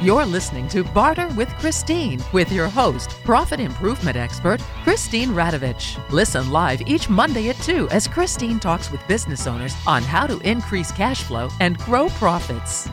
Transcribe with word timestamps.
You're 0.00 0.26
listening 0.26 0.68
to 0.68 0.84
Barter 0.84 1.26
with 1.30 1.48
Christine 1.58 2.22
with 2.32 2.52
your 2.52 2.68
host, 2.68 3.10
profit 3.24 3.58
improvement 3.58 4.16
expert, 4.16 4.60
Christine 4.84 5.30
Radovich. 5.30 5.98
Listen 6.12 6.52
live 6.52 6.80
each 6.86 7.08
Monday 7.08 7.48
at 7.48 7.56
2 7.56 7.88
as 7.90 8.06
Christine 8.06 8.60
talks 8.60 8.92
with 8.92 9.06
business 9.08 9.48
owners 9.48 9.74
on 9.88 10.04
how 10.04 10.24
to 10.28 10.38
increase 10.48 10.92
cash 10.92 11.24
flow 11.24 11.48
and 11.58 11.76
grow 11.78 12.08
profits. 12.10 12.88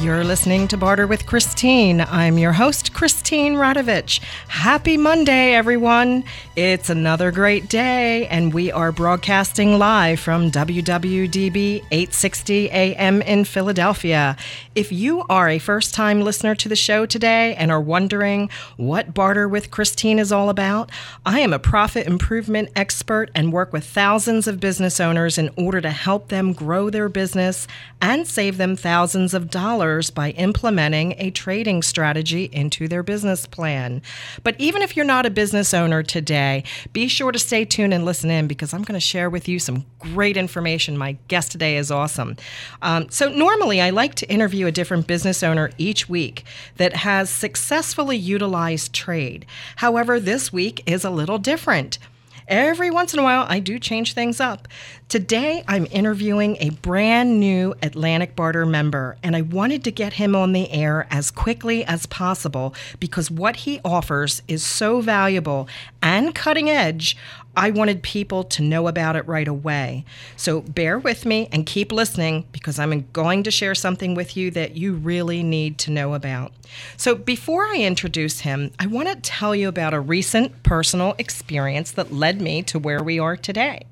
You're 0.00 0.24
listening 0.24 0.68
to 0.68 0.76
Barter 0.76 1.06
with 1.06 1.24
Christine. 1.24 2.02
I'm 2.02 2.36
your 2.36 2.52
host, 2.52 2.92
Christine 2.92 3.54
Radovich. 3.54 4.20
Happy 4.48 4.98
Monday, 4.98 5.54
everyone. 5.54 6.24
It's 6.56 6.90
another 6.90 7.30
great 7.30 7.70
day, 7.70 8.26
and 8.26 8.52
we 8.52 8.70
are 8.70 8.92
broadcasting 8.92 9.78
live 9.78 10.20
from 10.20 10.50
WWDB 10.50 11.76
860 11.90 12.70
AM 12.70 13.22
in 13.22 13.44
Philadelphia. 13.44 14.36
If 14.74 14.92
you 14.92 15.24
are 15.30 15.48
a 15.48 15.58
first 15.58 15.94
time 15.94 16.20
listener 16.20 16.54
to 16.56 16.68
the 16.68 16.76
show 16.76 17.06
today 17.06 17.54
and 17.54 17.70
are 17.70 17.80
wondering 17.80 18.50
what 18.76 19.14
Barter 19.14 19.48
with 19.48 19.70
Christine 19.70 20.18
is 20.18 20.32
all 20.32 20.50
about, 20.50 20.90
I 21.24 21.40
am 21.40 21.54
a 21.54 21.58
profit 21.58 22.06
improvement 22.06 22.68
expert 22.76 23.30
and 23.34 23.54
work 23.54 23.72
with 23.72 23.86
thousands 23.86 24.46
of 24.46 24.60
business 24.60 25.00
owners 25.00 25.38
in 25.38 25.50
order 25.56 25.80
to 25.80 25.90
help 25.90 26.28
them 26.28 26.52
grow 26.52 26.90
their 26.90 27.08
business 27.08 27.66
and 28.02 28.26
save 28.26 28.58
them 28.58 28.76
thousands 28.76 29.32
of 29.32 29.48
dollars 29.48 29.83
by 30.14 30.30
implementing 30.30 31.14
a 31.18 31.30
trading 31.30 31.82
strategy 31.82 32.48
into 32.52 32.88
their 32.88 33.02
business 33.02 33.46
plan. 33.46 34.00
But 34.42 34.56
even 34.58 34.82
if 34.82 34.96
you're 34.96 35.04
not 35.04 35.26
a 35.26 35.30
business 35.30 35.74
owner 35.74 36.02
today, 36.02 36.64
be 36.92 37.08
sure 37.08 37.32
to 37.32 37.38
stay 37.38 37.64
tuned 37.64 37.92
and 37.92 38.04
listen 38.04 38.30
in 38.30 38.46
because 38.46 38.72
I'm 38.72 38.82
going 38.82 38.98
to 38.98 39.00
share 39.00 39.28
with 39.28 39.48
you 39.48 39.58
some 39.58 39.84
great 39.98 40.36
information. 40.36 40.96
My 40.96 41.18
guest 41.28 41.52
today 41.52 41.76
is 41.76 41.90
awesome. 41.90 42.36
Um, 42.82 43.10
so, 43.10 43.28
normally 43.28 43.80
I 43.80 43.90
like 43.90 44.14
to 44.16 44.30
interview 44.30 44.66
a 44.66 44.72
different 44.72 45.06
business 45.06 45.42
owner 45.42 45.70
each 45.76 46.08
week 46.08 46.44
that 46.76 46.96
has 46.96 47.28
successfully 47.28 48.16
utilized 48.16 48.92
trade. 48.92 49.44
However, 49.76 50.18
this 50.18 50.52
week 50.52 50.82
is 50.86 51.04
a 51.04 51.10
little 51.10 51.38
different. 51.38 51.98
Every 52.46 52.90
once 52.90 53.14
in 53.14 53.18
a 53.18 53.22
while, 53.22 53.46
I 53.48 53.58
do 53.58 53.78
change 53.78 54.12
things 54.12 54.38
up. 54.38 54.68
Today, 55.08 55.64
I'm 55.66 55.86
interviewing 55.90 56.58
a 56.60 56.70
brand 56.70 57.40
new 57.40 57.74
Atlantic 57.80 58.36
Barter 58.36 58.66
member, 58.66 59.16
and 59.22 59.34
I 59.34 59.40
wanted 59.40 59.82
to 59.84 59.90
get 59.90 60.14
him 60.14 60.36
on 60.36 60.52
the 60.52 60.70
air 60.70 61.06
as 61.10 61.30
quickly 61.30 61.84
as 61.84 62.04
possible 62.04 62.74
because 63.00 63.30
what 63.30 63.56
he 63.56 63.80
offers 63.82 64.42
is 64.46 64.62
so 64.62 65.00
valuable 65.00 65.68
and 66.02 66.34
cutting 66.34 66.68
edge. 66.68 67.16
I 67.56 67.70
wanted 67.70 68.02
people 68.02 68.44
to 68.44 68.62
know 68.62 68.88
about 68.88 69.16
it 69.16 69.26
right 69.26 69.46
away. 69.46 70.04
So 70.36 70.60
bear 70.62 70.98
with 70.98 71.24
me 71.24 71.48
and 71.52 71.66
keep 71.66 71.92
listening 71.92 72.46
because 72.52 72.78
I'm 72.78 73.08
going 73.12 73.42
to 73.44 73.50
share 73.50 73.74
something 73.74 74.14
with 74.14 74.36
you 74.36 74.50
that 74.52 74.76
you 74.76 74.94
really 74.94 75.42
need 75.42 75.78
to 75.78 75.90
know 75.90 76.14
about. 76.14 76.52
So 76.96 77.14
before 77.14 77.66
I 77.66 77.76
introduce 77.76 78.40
him, 78.40 78.72
I 78.78 78.86
want 78.86 79.08
to 79.08 79.16
tell 79.16 79.54
you 79.54 79.68
about 79.68 79.94
a 79.94 80.00
recent 80.00 80.62
personal 80.62 81.14
experience 81.18 81.92
that 81.92 82.12
led 82.12 82.40
me 82.40 82.62
to 82.64 82.78
where 82.78 83.02
we 83.02 83.18
are 83.18 83.36
today. 83.36 83.86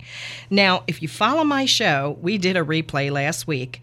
Now, 0.51 0.83
if 0.87 1.03
you 1.03 1.09
follow 1.09 1.45
my 1.45 1.65
show, 1.65 2.19
we 2.21 2.39
did 2.39 2.57
a 2.57 2.65
replay 2.65 3.11
last 3.11 3.47
week 3.47 3.81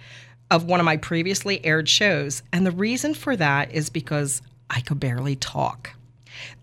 of 0.52 0.66
one 0.66 0.80
of 0.80 0.86
my 0.86 0.98
previously 0.98 1.64
aired 1.64 1.88
shows, 1.88 2.42
and 2.52 2.66
the 2.66 2.72
reason 2.72 3.14
for 3.14 3.36
that 3.36 3.72
is 3.72 3.90
because 3.90 4.42
I 4.70 4.82
could 4.82 5.00
barely 5.00 5.36
talk. 5.36 5.92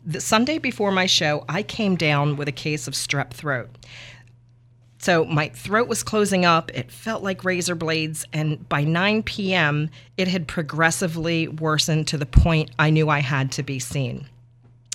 The 0.05 0.20
Sunday 0.20 0.58
before 0.58 0.92
my 0.92 1.06
show, 1.06 1.44
I 1.48 1.62
came 1.62 1.96
down 1.96 2.36
with 2.36 2.48
a 2.48 2.52
case 2.52 2.86
of 2.86 2.94
strep 2.94 3.30
throat. 3.30 3.69
So 4.98 5.24
my 5.24 5.50
throat 5.50 5.88
was 5.88 6.02
closing 6.02 6.44
up. 6.44 6.70
It 6.74 6.91
felt 6.91 7.22
like 7.22 7.44
razor 7.44 7.74
blades. 7.74 8.24
And 8.32 8.69
by 8.69 8.84
9 8.84 9.22
p.m., 9.22 9.91
it 10.16 10.28
had 10.28 10.48
progressively 10.48 11.48
worsened 11.48 12.08
to 12.08 12.19
the 12.19 12.27
point 12.27 12.70
I 12.78 12.91
knew 12.91 13.08
I 13.08 13.20
had 13.20 13.52
to 13.52 13.62
be 13.62 13.78
seen. 13.78 14.27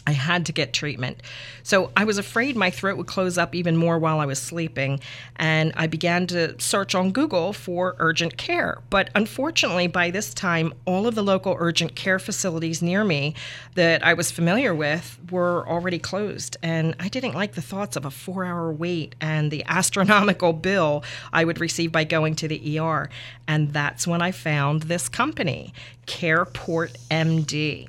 I 0.08 0.12
had 0.14 0.46
to 0.48 0.52
get 0.52 0.74
treatment. 0.74 1.22
So 1.64 1.92
I 1.96 2.06
was 2.06 2.18
afraid 2.18 2.56
my 2.56 2.72
throat 2.72 2.98
would 2.98 3.08
close 3.08 3.38
up 3.38 3.53
even 3.53 3.78
more 3.78 4.00
while 4.00 4.20
I 4.20 4.25
was 4.25 4.40
sleeping, 4.40 5.00
and 5.36 5.72
I 5.75 5.88
began 5.88 6.28
to 6.28 6.59
search 6.59 6.96
on 6.96 7.12
Google 7.12 7.53
for 7.53 7.96
urgent 8.00 8.38
care. 8.38 8.80
But 8.90 9.09
unfortunately, 9.14 9.88
by 9.88 10.09
this 10.09 10.34
time, 10.34 10.74
all 10.86 11.08
of 11.08 11.16
the 11.16 11.24
local 11.24 11.56
urgent 11.59 11.96
care 11.96 12.20
facilities 12.20 12.81
near 12.81 13.03
me 13.03 13.36
that 13.75 14.06
I 14.06 14.14
was 14.14 14.31
familiar 14.31 14.74
with 14.74 15.20
were 15.30 15.68
already 15.68 16.00
closed, 16.00 16.58
and 16.64 16.96
I 17.00 17.08
didn't 17.08 17.36
like 17.36 17.54
the 17.54 17.62
thoughts 17.62 17.96
of 17.96 18.06
a 18.06 18.12
four 18.12 18.44
hour 18.44 18.72
wait 18.72 19.16
and 19.22 19.52
the 19.52 19.64
astronomical 19.68 20.54
bill 20.54 21.04
I 21.31 21.46
would 21.46 21.59
receive 21.59 21.92
by 21.92 22.06
going 22.06 22.36
to 22.36 22.48
the 22.48 22.80
ER. 22.80 23.09
And 23.48 23.72
that's 23.72 24.08
when 24.08 24.22
I 24.22 24.31
found 24.31 24.84
this 24.84 25.09
company, 25.09 25.74
CarePort 26.08 26.96
MD. 27.09 27.88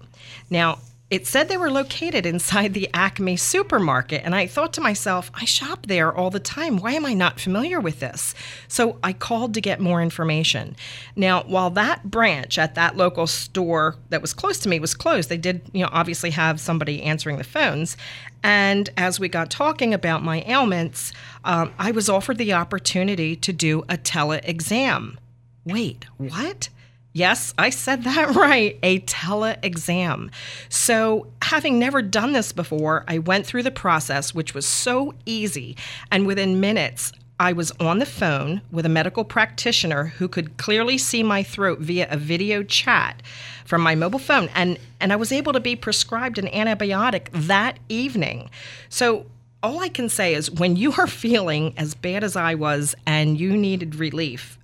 Now, 0.51 0.79
it 1.13 1.27
said 1.27 1.47
they 1.47 1.59
were 1.59 1.71
located 1.71 2.25
inside 2.25 2.73
the 2.73 2.89
Acme 2.95 3.37
supermarket, 3.37 4.23
and 4.25 4.35
I 4.35 4.47
thought 4.47 4.73
to 4.73 4.81
myself, 4.81 5.31
I 5.35 5.45
shop 5.45 5.85
there 5.85 6.11
all 6.11 6.31
the 6.31 6.41
time. 6.41 6.79
Why 6.79 6.93
am 6.93 7.05
I 7.05 7.13
not 7.13 7.39
familiar 7.39 7.81
with 7.81 8.01
this? 8.01 8.35
So 8.67 8.97
I 9.03 9.13
called 9.13 9.53
to 9.53 9.61
get 9.61 9.79
more 9.79 10.01
information. 10.01 10.75
Now, 11.15 11.43
while 11.43 11.69
that 11.69 12.11
branch 12.11 12.57
at 12.57 12.77
that 12.77 12.97
local 12.97 13.27
store 13.27 13.97
that 14.09 14.23
was 14.23 14.33
close 14.33 14.59
to 14.61 14.71
me 14.71 14.81
was 14.81 14.95
closed, 14.95 15.29
they 15.29 15.37
did, 15.37 15.61
you 15.75 15.83
know, 15.83 15.91
obviously 15.93 16.31
have 16.31 16.59
somebody 16.59 17.03
answering 17.03 17.37
the 17.37 17.45
phones. 17.45 17.99
And 18.43 18.89
as 18.97 19.21
we 19.21 19.29
got 19.29 19.51
talking 19.51 19.93
about 19.93 20.25
my 20.25 20.43
ailments, 20.47 21.13
um, 21.45 21.75
I 21.79 21.91
was 21.91 22.09
offered 22.09 22.39
the 22.39 22.55
opportunity 22.55 23.37
to 23.37 23.53
do 23.53 23.85
a 23.87 23.99
tele 23.99 24.41
exam. 24.45 25.19
Wait, 25.67 26.07
what? 26.17 26.71
Yes, 27.13 27.53
I 27.59 27.71
said 27.71 28.05
that 28.05 28.35
right, 28.35 28.79
a 28.83 29.01
tele 29.01 29.57
exam. 29.63 30.31
So, 30.69 31.27
having 31.43 31.79
never 31.79 32.01
done 32.01 32.33
this 32.33 32.53
before, 32.53 33.05
I 33.07 33.19
went 33.19 33.47
through 33.47 33.65
the 33.65 33.71
process, 33.71 34.35
which 34.35 34.55
was 34.55 34.67
so 34.67 35.15
easy. 35.27 35.77
And 36.11 36.27
within 36.27 36.61
minutes, 36.61 37.13
I 37.39 37.53
was 37.53 37.73
on 37.73 37.99
the 37.99 38.07
phone 38.07 38.63
with 38.71 38.87
a 38.87 38.91
medical 38.91 39.25
practitioner 39.25 40.05
who 40.05 40.29
could 40.29 40.57
clearly 40.57 40.97
see 40.97 41.23
my 41.23 41.43
throat 41.43 41.81
via 41.81 42.07
a 42.09 42.17
video 42.17 42.63
chat 42.63 43.21
from 43.65 43.83
my 43.83 43.95
mobile 43.95 44.19
phone. 44.19 44.49
And, 44.55 44.79
and 45.01 45.13
I 45.13 45.17
was 45.17 45.33
able 45.33 45.53
to 45.53 45.61
be 45.61 45.77
prescribed 45.77 46.39
an 46.39 46.47
antibiotic 46.47 47.29
that 47.33 47.79
evening. 47.89 48.49
So, 48.89 49.27
all 49.63 49.81
I 49.81 49.89
can 49.89 50.09
say 50.09 50.35
is 50.35 50.51
when 50.51 50.77
you 50.77 50.93
are 50.99 51.07
feeling 51.09 51.75
as 51.77 51.95
bad 51.95 52.25
as 52.25 52.37
I 52.37 52.55
was 52.55 52.95
and 53.07 53.39
you 53.39 53.57
needed 53.57 53.97
relief, 53.97 54.59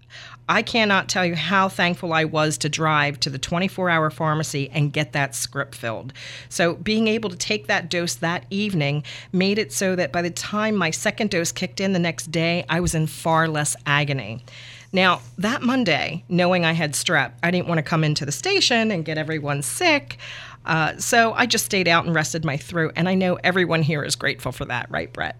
I 0.48 0.62
cannot 0.62 1.08
tell 1.08 1.26
you 1.26 1.34
how 1.34 1.68
thankful 1.68 2.12
I 2.12 2.24
was 2.24 2.56
to 2.58 2.68
drive 2.68 3.20
to 3.20 3.30
the 3.30 3.38
24 3.38 3.90
hour 3.90 4.10
pharmacy 4.10 4.70
and 4.72 4.92
get 4.92 5.12
that 5.12 5.34
script 5.34 5.74
filled. 5.74 6.12
So, 6.48 6.74
being 6.74 7.08
able 7.08 7.30
to 7.30 7.36
take 7.36 7.66
that 7.66 7.90
dose 7.90 8.14
that 8.16 8.46
evening 8.50 9.04
made 9.32 9.58
it 9.58 9.72
so 9.72 9.94
that 9.96 10.12
by 10.12 10.22
the 10.22 10.30
time 10.30 10.74
my 10.74 10.90
second 10.90 11.30
dose 11.30 11.52
kicked 11.52 11.80
in 11.80 11.92
the 11.92 11.98
next 11.98 12.30
day, 12.30 12.64
I 12.68 12.80
was 12.80 12.94
in 12.94 13.06
far 13.06 13.48
less 13.48 13.76
agony. 13.86 14.44
Now, 14.92 15.20
that 15.36 15.62
Monday, 15.62 16.24
knowing 16.28 16.64
I 16.64 16.72
had 16.72 16.94
strep, 16.94 17.32
I 17.42 17.50
didn't 17.50 17.68
want 17.68 17.78
to 17.78 17.82
come 17.82 18.04
into 18.04 18.24
the 18.24 18.32
station 18.32 18.90
and 18.90 19.04
get 19.04 19.18
everyone 19.18 19.60
sick. 19.62 20.16
Uh, 20.64 20.96
so 20.96 21.34
I 21.34 21.46
just 21.46 21.66
stayed 21.66 21.88
out 21.88 22.06
and 22.06 22.14
rested 22.14 22.44
my 22.44 22.56
throat. 22.56 22.94
And 22.96 23.08
I 23.08 23.14
know 23.14 23.38
everyone 23.44 23.82
here 23.82 24.02
is 24.02 24.16
grateful 24.16 24.52
for 24.52 24.64
that, 24.66 24.90
right, 24.90 25.12
Brett? 25.12 25.36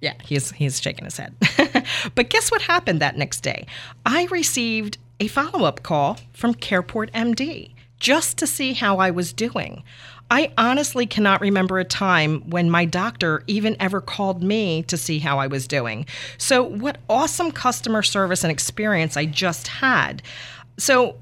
Yeah, 0.00 0.14
he's 0.24 0.52
he's 0.52 0.80
shaking 0.80 1.04
his 1.04 1.16
head. 1.16 1.34
but 2.14 2.30
guess 2.30 2.50
what 2.50 2.62
happened 2.62 3.00
that 3.00 3.16
next 3.16 3.40
day? 3.40 3.66
I 4.06 4.24
received 4.26 4.98
a 5.20 5.28
follow-up 5.28 5.82
call 5.82 6.18
from 6.32 6.54
CarePort 6.54 7.10
MD 7.10 7.72
just 7.98 8.38
to 8.38 8.46
see 8.46 8.72
how 8.74 8.98
I 8.98 9.10
was 9.10 9.32
doing. 9.32 9.82
I 10.30 10.52
honestly 10.58 11.06
cannot 11.06 11.40
remember 11.40 11.78
a 11.78 11.84
time 11.84 12.48
when 12.50 12.70
my 12.70 12.84
doctor 12.84 13.42
even 13.46 13.76
ever 13.80 14.00
called 14.00 14.42
me 14.42 14.82
to 14.84 14.96
see 14.96 15.18
how 15.18 15.38
I 15.38 15.46
was 15.46 15.66
doing. 15.66 16.06
So, 16.36 16.62
what 16.62 16.98
awesome 17.08 17.50
customer 17.50 18.02
service 18.02 18.44
and 18.44 18.50
experience 18.50 19.16
I 19.16 19.24
just 19.24 19.68
had. 19.68 20.22
So, 20.76 21.16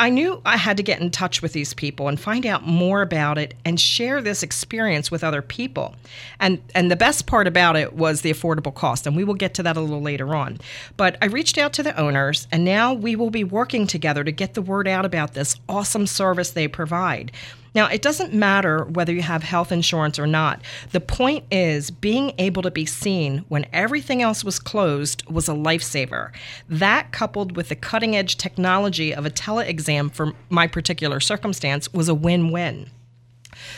I 0.00 0.08
knew 0.08 0.40
I 0.46 0.56
had 0.56 0.78
to 0.78 0.82
get 0.82 1.02
in 1.02 1.10
touch 1.10 1.42
with 1.42 1.52
these 1.52 1.74
people 1.74 2.08
and 2.08 2.18
find 2.18 2.46
out 2.46 2.66
more 2.66 3.02
about 3.02 3.36
it 3.36 3.52
and 3.66 3.78
share 3.78 4.22
this 4.22 4.42
experience 4.42 5.10
with 5.10 5.22
other 5.22 5.42
people. 5.42 5.94
And 6.40 6.62
and 6.74 6.90
the 6.90 6.96
best 6.96 7.26
part 7.26 7.46
about 7.46 7.76
it 7.76 7.92
was 7.92 8.22
the 8.22 8.32
affordable 8.32 8.74
cost, 8.74 9.06
and 9.06 9.14
we 9.14 9.24
will 9.24 9.34
get 9.34 9.52
to 9.54 9.62
that 9.62 9.76
a 9.76 9.80
little 9.80 10.00
later 10.00 10.34
on. 10.34 10.58
But 10.96 11.18
I 11.20 11.26
reached 11.26 11.58
out 11.58 11.74
to 11.74 11.82
the 11.82 11.94
owners, 12.00 12.48
and 12.50 12.64
now 12.64 12.94
we 12.94 13.14
will 13.14 13.28
be 13.28 13.44
working 13.44 13.86
together 13.86 14.24
to 14.24 14.32
get 14.32 14.54
the 14.54 14.62
word 14.62 14.88
out 14.88 15.04
about 15.04 15.34
this 15.34 15.56
awesome 15.68 16.06
service 16.06 16.50
they 16.50 16.66
provide. 16.66 17.30
Now, 17.74 17.86
it 17.86 18.02
doesn't 18.02 18.34
matter 18.34 18.84
whether 18.84 19.12
you 19.12 19.22
have 19.22 19.42
health 19.42 19.70
insurance 19.70 20.18
or 20.18 20.26
not. 20.26 20.62
The 20.90 21.00
point 21.00 21.44
is, 21.50 21.90
being 21.90 22.32
able 22.38 22.62
to 22.62 22.70
be 22.70 22.86
seen 22.86 23.44
when 23.48 23.66
everything 23.72 24.22
else 24.22 24.42
was 24.42 24.58
closed 24.58 25.24
was 25.30 25.48
a 25.48 25.52
lifesaver. 25.52 26.32
That, 26.68 27.12
coupled 27.12 27.56
with 27.56 27.68
the 27.68 27.76
cutting 27.76 28.16
edge 28.16 28.36
technology 28.36 29.14
of 29.14 29.24
a 29.24 29.30
tele 29.30 29.68
exam 29.68 30.10
for 30.10 30.32
my 30.48 30.66
particular 30.66 31.20
circumstance, 31.20 31.92
was 31.92 32.08
a 32.08 32.14
win 32.14 32.50
win. 32.50 32.90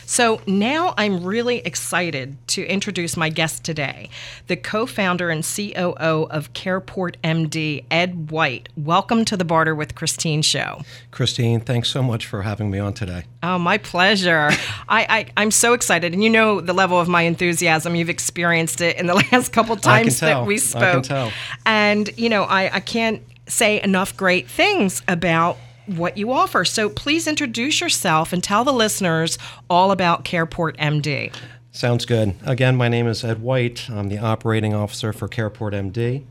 So 0.07 0.41
now 0.47 0.95
I'm 0.97 1.25
really 1.25 1.59
excited 1.59 2.37
to 2.49 2.65
introduce 2.65 3.17
my 3.17 3.29
guest 3.29 3.65
today, 3.65 4.11
the 4.47 4.57
co 4.57 4.87
founder 4.87 5.31
and 5.31 5.43
COO 5.43 6.27
of 6.31 6.53
CarePort 6.53 7.17
MD, 7.25 7.85
Ed 7.91 8.31
White. 8.31 8.69
Welcome 8.77 9.25
to 9.27 9.37
the 9.37 9.45
Barter 9.45 9.75
with 9.75 9.95
Christine 9.95 10.43
show. 10.43 10.83
Christine, 11.11 11.61
thanks 11.61 11.89
so 11.89 12.03
much 12.03 12.27
for 12.27 12.43
having 12.43 12.71
me 12.71 12.79
on 12.79 12.93
today. 12.93 13.25
Oh, 13.43 13.59
my 13.59 13.79
pleasure. 13.79 14.51
I, 14.89 15.27
I, 15.37 15.43
am 15.43 15.51
so 15.51 15.73
excited. 15.73 16.13
And 16.13 16.23
you 16.23 16.31
know 16.31 16.61
the 16.61 16.73
level 16.73 17.01
of 17.01 17.09
my 17.09 17.23
enthusiasm. 17.23 17.95
You've 17.95 18.11
experienced 18.11 18.81
it 18.81 18.99
in 18.99 19.07
the 19.07 19.15
last 19.33 19.53
couple 19.53 19.77
times 19.77 20.21
that 20.21 20.47
we 20.47 20.59
spoke. 20.59 20.83
I 20.83 20.93
can 20.93 21.03
tell. 21.03 21.33
And, 21.67 22.11
you 22.17 22.29
know, 22.29 22.45
I, 22.45 22.77
I 22.77 22.81
can't 22.81 23.23
say 23.47 23.83
enough 23.83 24.17
great 24.17 24.49
things 24.49 25.03
about 25.09 25.59
what 25.87 26.17
you 26.17 26.33
offer. 26.33 26.65
So 26.65 26.89
please 26.89 27.27
introduce 27.27 27.81
yourself 27.81 28.33
and 28.33 28.43
tell 28.43 28.65
the 28.65 28.73
listeners 28.73 29.39
all 29.69 29.91
about 29.91 30.25
CarePort 30.25 30.77
MD. 30.77 31.33
Sounds 31.71 32.05
good. 32.05 32.35
Again, 32.45 32.77
my 32.77 32.89
name 32.89 33.07
is 33.07 33.25
Ed 33.25 33.41
White. 33.41 33.89
I'm 33.89 34.09
the 34.09 34.19
operating 34.19 34.75
officer 34.75 35.13
for 35.13 35.29
CarePort 35.29 35.73
MD. 35.73 36.25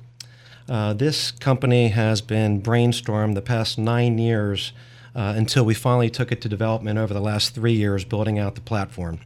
Uh, 0.69 0.94
this 0.94 1.31
company 1.31 1.89
has 1.89 2.21
been 2.21 2.62
brainstormed 2.62 3.36
the 3.36 3.42
past 3.42 3.77
nine 3.77 4.18
years 4.18 4.71
uh, 5.15 5.33
until 5.36 5.65
we 5.65 5.74
finally 5.74 6.09
took 6.09 6.31
it 6.31 6.42
to 6.42 6.50
development 6.50 6.98
over 7.00 7.13
the 7.13 7.19
last 7.19 7.53
three 7.53 7.74
years, 7.74 8.06
building 8.06 8.39
out 8.39 8.56
the 8.56 8.62
platform. 8.62 9.19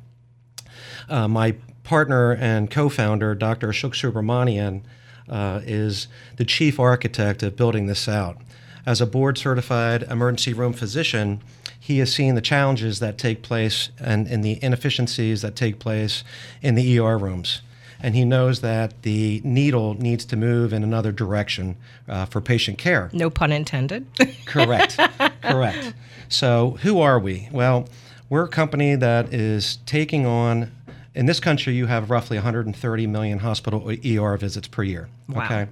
Uh, 1.10 1.27
my 1.27 1.56
partner 1.83 2.33
and 2.33 2.72
co 2.72 2.89
founder, 2.89 3.36
Dr. 3.36 3.68
Ashok 3.68 3.92
Subramanian, 3.92 4.81
uh, 5.30 5.62
is 5.63 6.07
the 6.38 6.45
chief 6.45 6.80
architect 6.80 7.44
of 7.44 7.56
building 7.56 7.88
this 7.88 8.07
out. 8.07 8.38
As 8.86 9.02
a 9.02 9.06
board 9.06 9.38
certified 9.38 10.04
emergency 10.04 10.54
room 10.54 10.74
physician, 10.74 11.42
he 11.80 12.00
has 12.00 12.14
seen 12.14 12.36
the 12.36 12.42
challenges 12.42 13.00
that 13.00 13.18
take 13.18 13.42
place 13.42 13.90
and, 14.00 14.28
and 14.28 14.44
the 14.44 14.60
inefficiencies 14.64 15.42
that 15.42 15.56
take 15.56 15.80
place 15.80 16.24
in 16.62 16.76
the 16.76 17.00
ER 17.00 17.18
rooms. 17.18 17.62
And 18.02 18.16
he 18.16 18.26
knows 18.26 18.62
that 18.62 19.02
the 19.02 19.42
needle 19.44 19.96
needs 19.96 20.26
to 20.26 20.36
move 20.36 20.74
in 20.74 20.84
another 20.84 21.12
direction 21.12 21.78
uh, 22.08 22.26
for 22.26 22.42
patient 22.42 22.78
care. 22.78 23.10
No 23.14 23.30
pun 23.30 23.52
intended. 23.52 24.06
Correct. 24.46 25.00
Correct. 25.42 25.94
So, 26.28 26.78
who 26.82 27.00
are 27.00 27.20
we? 27.20 27.50
Well, 27.52 27.88
we're 28.30 28.46
a 28.46 28.50
company 28.50 28.96
that 28.96 29.34
is 29.34 29.78
taking 29.86 30.26
on 30.26 30.72
in 31.16 31.26
this 31.28 31.40
country, 31.40 31.74
you 31.74 31.86
have 31.86 32.10
roughly 32.10 32.38
130 32.38 33.08
million 33.08 33.40
hospital 33.40 33.90
ER 33.90 34.38
visits 34.38 34.68
per 34.68 34.84
year. 34.84 35.08
Wow. 35.30 35.46
Okay. 35.46 35.68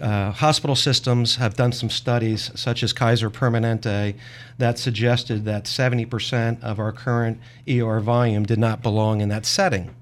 Uh, 0.00 0.30
hospital 0.30 0.76
systems 0.76 1.36
have 1.36 1.54
done 1.54 1.72
some 1.72 1.88
studies, 1.88 2.50
such 2.54 2.82
as 2.82 2.92
Kaiser 2.92 3.30
Permanente, 3.30 4.14
that 4.58 4.78
suggested 4.78 5.44
that 5.46 5.64
70% 5.64 6.62
of 6.62 6.78
our 6.78 6.92
current 6.92 7.40
ER 7.68 8.00
volume 8.00 8.44
did 8.44 8.58
not 8.58 8.82
belong 8.82 9.20
in 9.20 9.28
that 9.30 9.46
setting. 9.46 9.94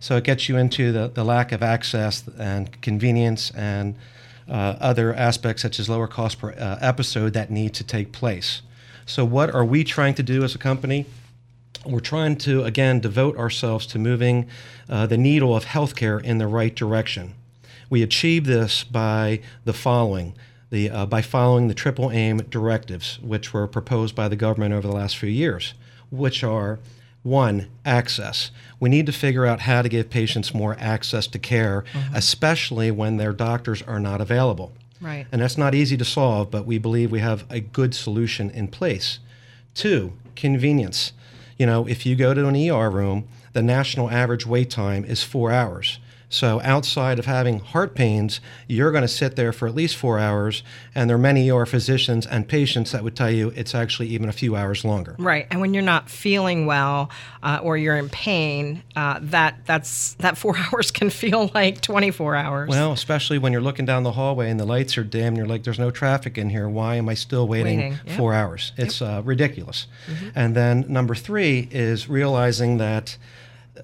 So 0.00 0.16
it 0.16 0.24
gets 0.24 0.48
you 0.48 0.56
into 0.56 0.92
the, 0.92 1.08
the 1.08 1.24
lack 1.24 1.52
of 1.52 1.62
access 1.62 2.24
and 2.38 2.80
convenience 2.82 3.50
and 3.52 3.94
uh, 4.48 4.76
other 4.80 5.14
aspects, 5.14 5.62
such 5.62 5.78
as 5.80 5.88
lower 5.88 6.06
cost 6.06 6.38
per 6.38 6.52
uh, 6.52 6.78
episode, 6.80 7.32
that 7.32 7.50
need 7.50 7.74
to 7.74 7.84
take 7.84 8.12
place. 8.12 8.62
So, 9.04 9.24
what 9.24 9.54
are 9.54 9.64
we 9.64 9.84
trying 9.84 10.14
to 10.14 10.22
do 10.22 10.44
as 10.44 10.54
a 10.54 10.58
company? 10.58 11.06
We're 11.84 12.00
trying 12.00 12.36
to, 12.38 12.64
again, 12.64 13.00
devote 13.00 13.36
ourselves 13.36 13.86
to 13.88 13.98
moving 13.98 14.48
uh, 14.88 15.06
the 15.06 15.16
needle 15.16 15.54
of 15.54 15.66
healthcare 15.66 16.22
in 16.22 16.38
the 16.38 16.46
right 16.46 16.74
direction. 16.74 17.34
We 17.88 18.02
achieve 18.02 18.46
this 18.46 18.84
by 18.84 19.40
the 19.64 19.72
following. 19.72 20.34
The, 20.70 20.90
uh, 20.90 21.06
by 21.06 21.22
following 21.22 21.68
the 21.68 21.74
triple 21.74 22.10
aim 22.10 22.38
directives, 22.38 23.20
which 23.20 23.52
were 23.52 23.68
proposed 23.68 24.16
by 24.16 24.26
the 24.26 24.34
government 24.34 24.74
over 24.74 24.86
the 24.86 24.94
last 24.94 25.16
few 25.16 25.28
years, 25.28 25.74
which 26.10 26.42
are 26.42 26.80
one, 27.26 27.66
access. 27.84 28.52
We 28.78 28.88
need 28.88 29.06
to 29.06 29.12
figure 29.12 29.46
out 29.46 29.60
how 29.60 29.82
to 29.82 29.88
give 29.88 30.10
patients 30.10 30.54
more 30.54 30.76
access 30.78 31.26
to 31.28 31.38
care, 31.38 31.84
mm-hmm. 31.92 32.14
especially 32.14 32.90
when 32.90 33.16
their 33.16 33.32
doctors 33.32 33.82
are 33.82 33.98
not 33.98 34.20
available. 34.20 34.72
Right. 35.00 35.26
And 35.32 35.42
that's 35.42 35.58
not 35.58 35.74
easy 35.74 35.96
to 35.96 36.04
solve, 36.04 36.50
but 36.50 36.66
we 36.66 36.78
believe 36.78 37.10
we 37.10 37.20
have 37.20 37.44
a 37.50 37.60
good 37.60 37.94
solution 37.94 38.50
in 38.50 38.68
place. 38.68 39.18
Two, 39.74 40.12
convenience. 40.36 41.12
You 41.58 41.66
know, 41.66 41.86
if 41.88 42.06
you 42.06 42.14
go 42.14 42.32
to 42.32 42.46
an 42.46 42.56
ER 42.56 42.90
room, 42.90 43.26
the 43.52 43.62
national 43.62 44.10
average 44.10 44.46
wait 44.46 44.70
time 44.70 45.04
is 45.04 45.22
four 45.22 45.50
hours. 45.50 45.98
So, 46.28 46.60
outside 46.62 47.20
of 47.20 47.26
having 47.26 47.60
heart 47.60 47.94
pains, 47.94 48.40
you're 48.66 48.90
going 48.90 49.02
to 49.02 49.08
sit 49.08 49.36
there 49.36 49.52
for 49.52 49.68
at 49.68 49.76
least 49.76 49.96
four 49.96 50.18
hours. 50.18 50.64
And 50.94 51.08
there 51.08 51.16
are 51.16 51.20
many 51.20 51.50
ER 51.50 51.66
physicians 51.66 52.26
and 52.26 52.48
patients 52.48 52.90
that 52.92 53.04
would 53.04 53.14
tell 53.14 53.30
you 53.30 53.50
it's 53.50 53.74
actually 53.74 54.08
even 54.08 54.28
a 54.28 54.32
few 54.32 54.56
hours 54.56 54.84
longer. 54.84 55.14
Right. 55.18 55.46
And 55.50 55.60
when 55.60 55.72
you're 55.72 55.84
not 55.84 56.10
feeling 56.10 56.66
well 56.66 57.10
uh, 57.44 57.60
or 57.62 57.76
you're 57.76 57.96
in 57.96 58.08
pain, 58.08 58.82
uh, 58.96 59.20
that 59.22 59.64
that's 59.66 60.14
that 60.14 60.36
four 60.36 60.56
hours 60.72 60.90
can 60.90 61.10
feel 61.10 61.50
like 61.54 61.80
24 61.80 62.34
hours. 62.34 62.68
Well, 62.70 62.92
especially 62.92 63.38
when 63.38 63.52
you're 63.52 63.60
looking 63.60 63.86
down 63.86 64.02
the 64.02 64.12
hallway 64.12 64.50
and 64.50 64.58
the 64.58 64.66
lights 64.66 64.98
are 64.98 65.04
dim, 65.04 65.28
and 65.28 65.36
you're 65.36 65.46
like, 65.46 65.62
"There's 65.62 65.78
no 65.78 65.92
traffic 65.92 66.38
in 66.38 66.50
here. 66.50 66.68
Why 66.68 66.96
am 66.96 67.08
I 67.08 67.14
still 67.14 67.46
waiting, 67.46 67.78
waiting. 67.78 67.98
Yep. 68.06 68.16
four 68.16 68.34
hours?" 68.34 68.72
It's 68.76 69.00
yep. 69.00 69.10
uh, 69.10 69.22
ridiculous. 69.22 69.86
Mm-hmm. 70.08 70.28
And 70.34 70.56
then 70.56 70.84
number 70.88 71.14
three 71.14 71.68
is 71.70 72.08
realizing 72.08 72.78
that 72.78 73.16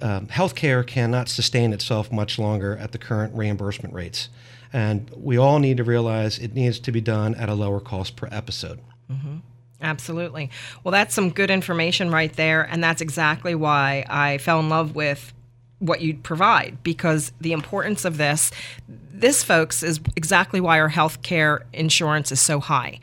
um, 0.00 0.26
healthcare 0.28 0.86
cannot 0.86 1.28
sustain 1.28 1.72
itself 1.72 2.10
much 2.10 2.38
longer 2.38 2.76
at 2.76 2.92
the 2.92 2.98
current 2.98 3.34
reimbursement 3.34 3.94
rates. 3.94 4.28
And 4.72 5.10
we 5.14 5.36
all 5.36 5.58
need 5.58 5.76
to 5.76 5.84
realize 5.84 6.38
it 6.38 6.54
needs 6.54 6.78
to 6.80 6.92
be 6.92 7.00
done 7.00 7.34
at 7.34 7.48
a 7.48 7.54
lower 7.54 7.80
cost 7.80 8.16
per 8.16 8.28
episode. 8.32 8.80
Mm-hmm. 9.10 9.36
Absolutely. 9.82 10.50
Well, 10.84 10.92
that's 10.92 11.14
some 11.14 11.30
good 11.30 11.50
information 11.50 12.10
right 12.10 12.32
there. 12.32 12.62
And 12.62 12.82
that's 12.82 13.00
exactly 13.00 13.54
why 13.54 14.06
I 14.08 14.38
fell 14.38 14.60
in 14.60 14.68
love 14.68 14.94
with 14.94 15.32
what 15.82 16.00
you 16.00 16.14
provide 16.14 16.78
because 16.82 17.32
the 17.40 17.52
importance 17.52 18.04
of 18.04 18.16
this 18.16 18.50
this 18.88 19.42
folks 19.42 19.82
is 19.82 20.00
exactly 20.16 20.60
why 20.60 20.80
our 20.80 20.90
healthcare 20.90 21.62
insurance 21.72 22.32
is 22.32 22.40
so 22.40 22.58
high 22.58 22.98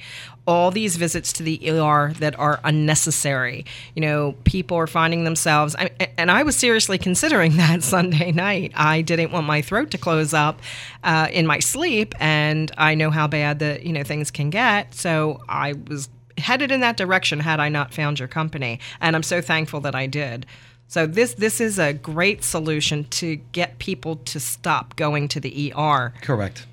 all 0.50 0.72
these 0.72 0.96
visits 0.96 1.32
to 1.32 1.44
the 1.44 1.70
ER 1.70 2.12
that 2.18 2.38
are 2.40 2.60
unnecessary. 2.64 3.66
You 3.94 4.02
know, 4.02 4.36
people 4.46 4.78
are 4.78 4.88
finding 4.88 5.24
themselves, 5.24 5.76
I, 5.76 5.92
and 6.18 6.32
I 6.32 6.42
was 6.42 6.56
seriously 6.56 6.98
considering 6.98 7.58
that 7.58 7.84
Sunday 7.84 8.32
night. 8.32 8.72
I 8.74 9.04
didn't 9.04 9.32
want 9.32 9.46
my 9.46 9.62
throat 9.62 9.92
to 9.92 10.00
close 10.00 10.34
up 10.34 10.60
uh, 11.04 11.28
in 11.32 11.46
my 11.46 11.60
sleep, 11.60 12.16
and 12.20 12.72
I 12.80 12.96
know 12.96 13.12
how 13.12 13.28
bad 13.28 13.60
the 13.60 13.80
you 13.86 13.94
know 13.94 14.04
things 14.04 14.32
can 14.32 14.50
get. 14.50 14.96
So 14.96 15.40
I 15.48 15.74
was 15.88 16.10
headed 16.40 16.72
in 16.72 16.80
that 16.80 16.98
direction 16.98 17.40
had 17.42 17.60
I 17.60 17.70
not 17.70 17.94
found 17.94 18.18
your 18.18 18.28
company, 18.28 18.80
and 19.00 19.16
I'm 19.16 19.24
so 19.24 19.42
thankful 19.42 19.82
that 19.82 19.94
I 19.94 20.08
did. 20.08 20.48
So 20.90 21.06
this 21.06 21.36
this 21.36 21.62
is 21.62 21.78
a 21.78 21.94
great 21.94 22.44
solution 22.44 23.04
to 23.06 23.36
get 23.52 23.78
people 23.78 24.16
to 24.16 24.40
stop 24.40 24.96
going 24.96 25.28
to 25.30 25.40
the 25.40 25.72
ER. 25.72 26.14
Correct. 26.22 26.66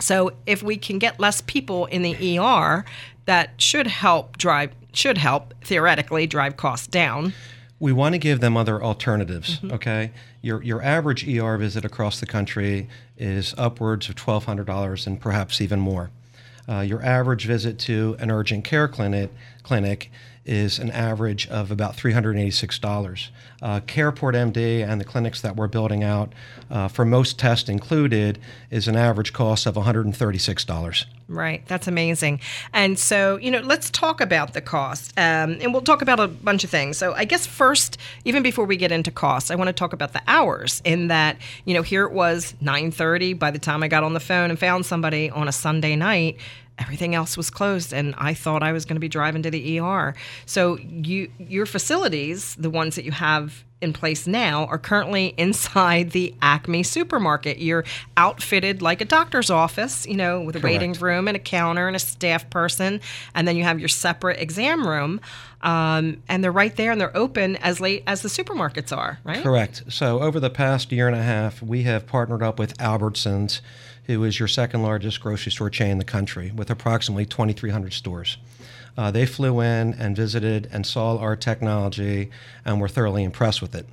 So 0.00 0.32
if 0.46 0.64
we 0.64 0.76
can 0.76 0.98
get 0.98 1.20
less 1.20 1.40
people 1.40 1.86
in 1.86 2.02
the 2.02 2.38
ER, 2.38 2.84
that 3.26 3.50
should 3.56 3.86
help 3.86 4.36
drive 4.36 4.72
should 4.92 5.18
help 5.18 5.54
theoretically 5.64 6.26
drive 6.26 6.56
costs 6.56 6.88
down. 6.88 7.34
We 7.78 7.92
want 7.92 8.14
to 8.14 8.18
give 8.18 8.40
them 8.40 8.56
other 8.56 8.82
alternatives. 8.82 9.58
Mm-hmm. 9.58 9.74
Okay, 9.74 10.10
your 10.42 10.60
your 10.64 10.82
average 10.82 11.26
ER 11.28 11.56
visit 11.56 11.84
across 11.84 12.18
the 12.18 12.26
country 12.26 12.88
is 13.16 13.54
upwards 13.56 14.08
of 14.08 14.16
twelve 14.16 14.46
hundred 14.46 14.66
dollars 14.66 15.06
and 15.06 15.20
perhaps 15.20 15.60
even 15.60 15.78
more. 15.78 16.10
Uh, 16.68 16.80
your 16.80 17.00
average 17.00 17.46
visit 17.46 17.78
to 17.78 18.16
an 18.18 18.28
urgent 18.28 18.64
care 18.64 18.88
clinic 18.88 19.30
clinic 19.62 20.10
is 20.46 20.78
an 20.78 20.90
average 20.90 21.48
of 21.48 21.70
about 21.70 21.96
$386. 21.96 23.28
Uh, 23.60 23.80
CarePort 23.80 24.34
MD 24.34 24.86
and 24.86 25.00
the 25.00 25.04
clinics 25.04 25.40
that 25.40 25.56
we're 25.56 25.66
building 25.66 26.04
out, 26.04 26.32
uh, 26.70 26.88
for 26.88 27.04
most 27.04 27.38
tests 27.38 27.68
included, 27.68 28.38
is 28.70 28.86
an 28.86 28.96
average 28.96 29.32
cost 29.32 29.66
of 29.66 29.74
$136. 29.74 31.04
Right, 31.28 31.66
that's 31.66 31.88
amazing. 31.88 32.40
And 32.72 32.96
so, 32.96 33.36
you 33.38 33.50
know, 33.50 33.58
let's 33.58 33.90
talk 33.90 34.20
about 34.20 34.52
the 34.52 34.60
cost, 34.60 35.12
um, 35.18 35.58
and 35.60 35.72
we'll 35.72 35.82
talk 35.82 36.00
about 36.00 36.20
a 36.20 36.28
bunch 36.28 36.62
of 36.62 36.70
things. 36.70 36.96
So, 36.96 37.14
I 37.14 37.24
guess 37.24 37.46
first, 37.46 37.98
even 38.24 38.44
before 38.44 38.64
we 38.64 38.76
get 38.76 38.92
into 38.92 39.10
costs, 39.10 39.50
I 39.50 39.56
want 39.56 39.66
to 39.66 39.72
talk 39.72 39.92
about 39.92 40.12
the 40.12 40.22
hours. 40.28 40.80
In 40.84 41.08
that, 41.08 41.38
you 41.64 41.74
know, 41.74 41.82
here 41.82 42.04
it 42.04 42.12
was 42.12 42.54
9:30 42.62 43.36
by 43.36 43.50
the 43.50 43.58
time 43.58 43.82
I 43.82 43.88
got 43.88 44.04
on 44.04 44.14
the 44.14 44.20
phone 44.20 44.50
and 44.50 44.58
found 44.58 44.86
somebody 44.86 45.28
on 45.28 45.48
a 45.48 45.52
Sunday 45.52 45.96
night 45.96 46.36
everything 46.78 47.14
else 47.14 47.36
was 47.36 47.50
closed 47.50 47.92
and 47.92 48.14
I 48.18 48.34
thought 48.34 48.62
I 48.62 48.72
was 48.72 48.84
going 48.84 48.96
to 48.96 49.00
be 49.00 49.08
driving 49.08 49.42
to 49.42 49.50
the 49.50 49.80
ER. 49.80 50.14
So 50.44 50.78
you 50.78 51.30
your 51.38 51.66
facilities, 51.66 52.54
the 52.56 52.70
ones 52.70 52.96
that 52.96 53.04
you 53.04 53.12
have 53.12 53.64
in 53.80 53.92
place 53.92 54.26
now 54.26 54.64
are 54.66 54.78
currently 54.78 55.34
inside 55.36 56.10
the 56.10 56.34
Acme 56.42 56.82
supermarket. 56.82 57.58
You're 57.58 57.84
outfitted 58.16 58.82
like 58.82 59.00
a 59.00 59.04
doctor's 59.04 59.50
office, 59.50 60.06
you 60.06 60.16
know, 60.16 60.40
with 60.40 60.56
a 60.56 60.60
Correct. 60.60 60.72
waiting 60.72 60.92
room 60.94 61.28
and 61.28 61.36
a 61.36 61.40
counter 61.40 61.86
and 61.86 61.96
a 61.96 61.98
staff 61.98 62.48
person, 62.50 63.00
and 63.34 63.46
then 63.46 63.56
you 63.56 63.64
have 63.64 63.78
your 63.78 63.88
separate 63.88 64.40
exam 64.40 64.86
room. 64.86 65.20
Um, 65.62 66.22
and 66.28 66.44
they're 66.44 66.52
right 66.52 66.74
there 66.76 66.92
and 66.92 67.00
they're 67.00 67.16
open 67.16 67.56
as 67.56 67.80
late 67.80 68.04
as 68.06 68.22
the 68.22 68.28
supermarkets 68.28 68.96
are, 68.96 69.18
right? 69.24 69.42
Correct. 69.42 69.84
So 69.88 70.20
over 70.20 70.38
the 70.38 70.50
past 70.50 70.92
year 70.92 71.08
and 71.08 71.16
a 71.16 71.22
half, 71.22 71.60
we 71.60 71.82
have 71.84 72.06
partnered 72.06 72.42
up 72.42 72.58
with 72.58 72.76
Albertsons 72.78 73.62
who 74.06 74.24
is 74.24 74.38
your 74.38 74.48
second 74.48 74.82
largest 74.82 75.20
grocery 75.20 75.52
store 75.52 75.70
chain 75.70 75.90
in 75.90 75.98
the 75.98 76.04
country 76.04 76.52
with 76.54 76.70
approximately 76.70 77.26
2,300 77.26 77.92
stores. 77.92 78.36
Uh, 78.96 79.10
they 79.10 79.26
flew 79.26 79.60
in 79.60 79.92
and 79.94 80.16
visited 80.16 80.68
and 80.72 80.86
saw 80.86 81.18
our 81.18 81.36
technology 81.36 82.30
and 82.64 82.80
were 82.80 82.88
thoroughly 82.88 83.24
impressed 83.24 83.60
with 83.60 83.74
it. 83.74 83.86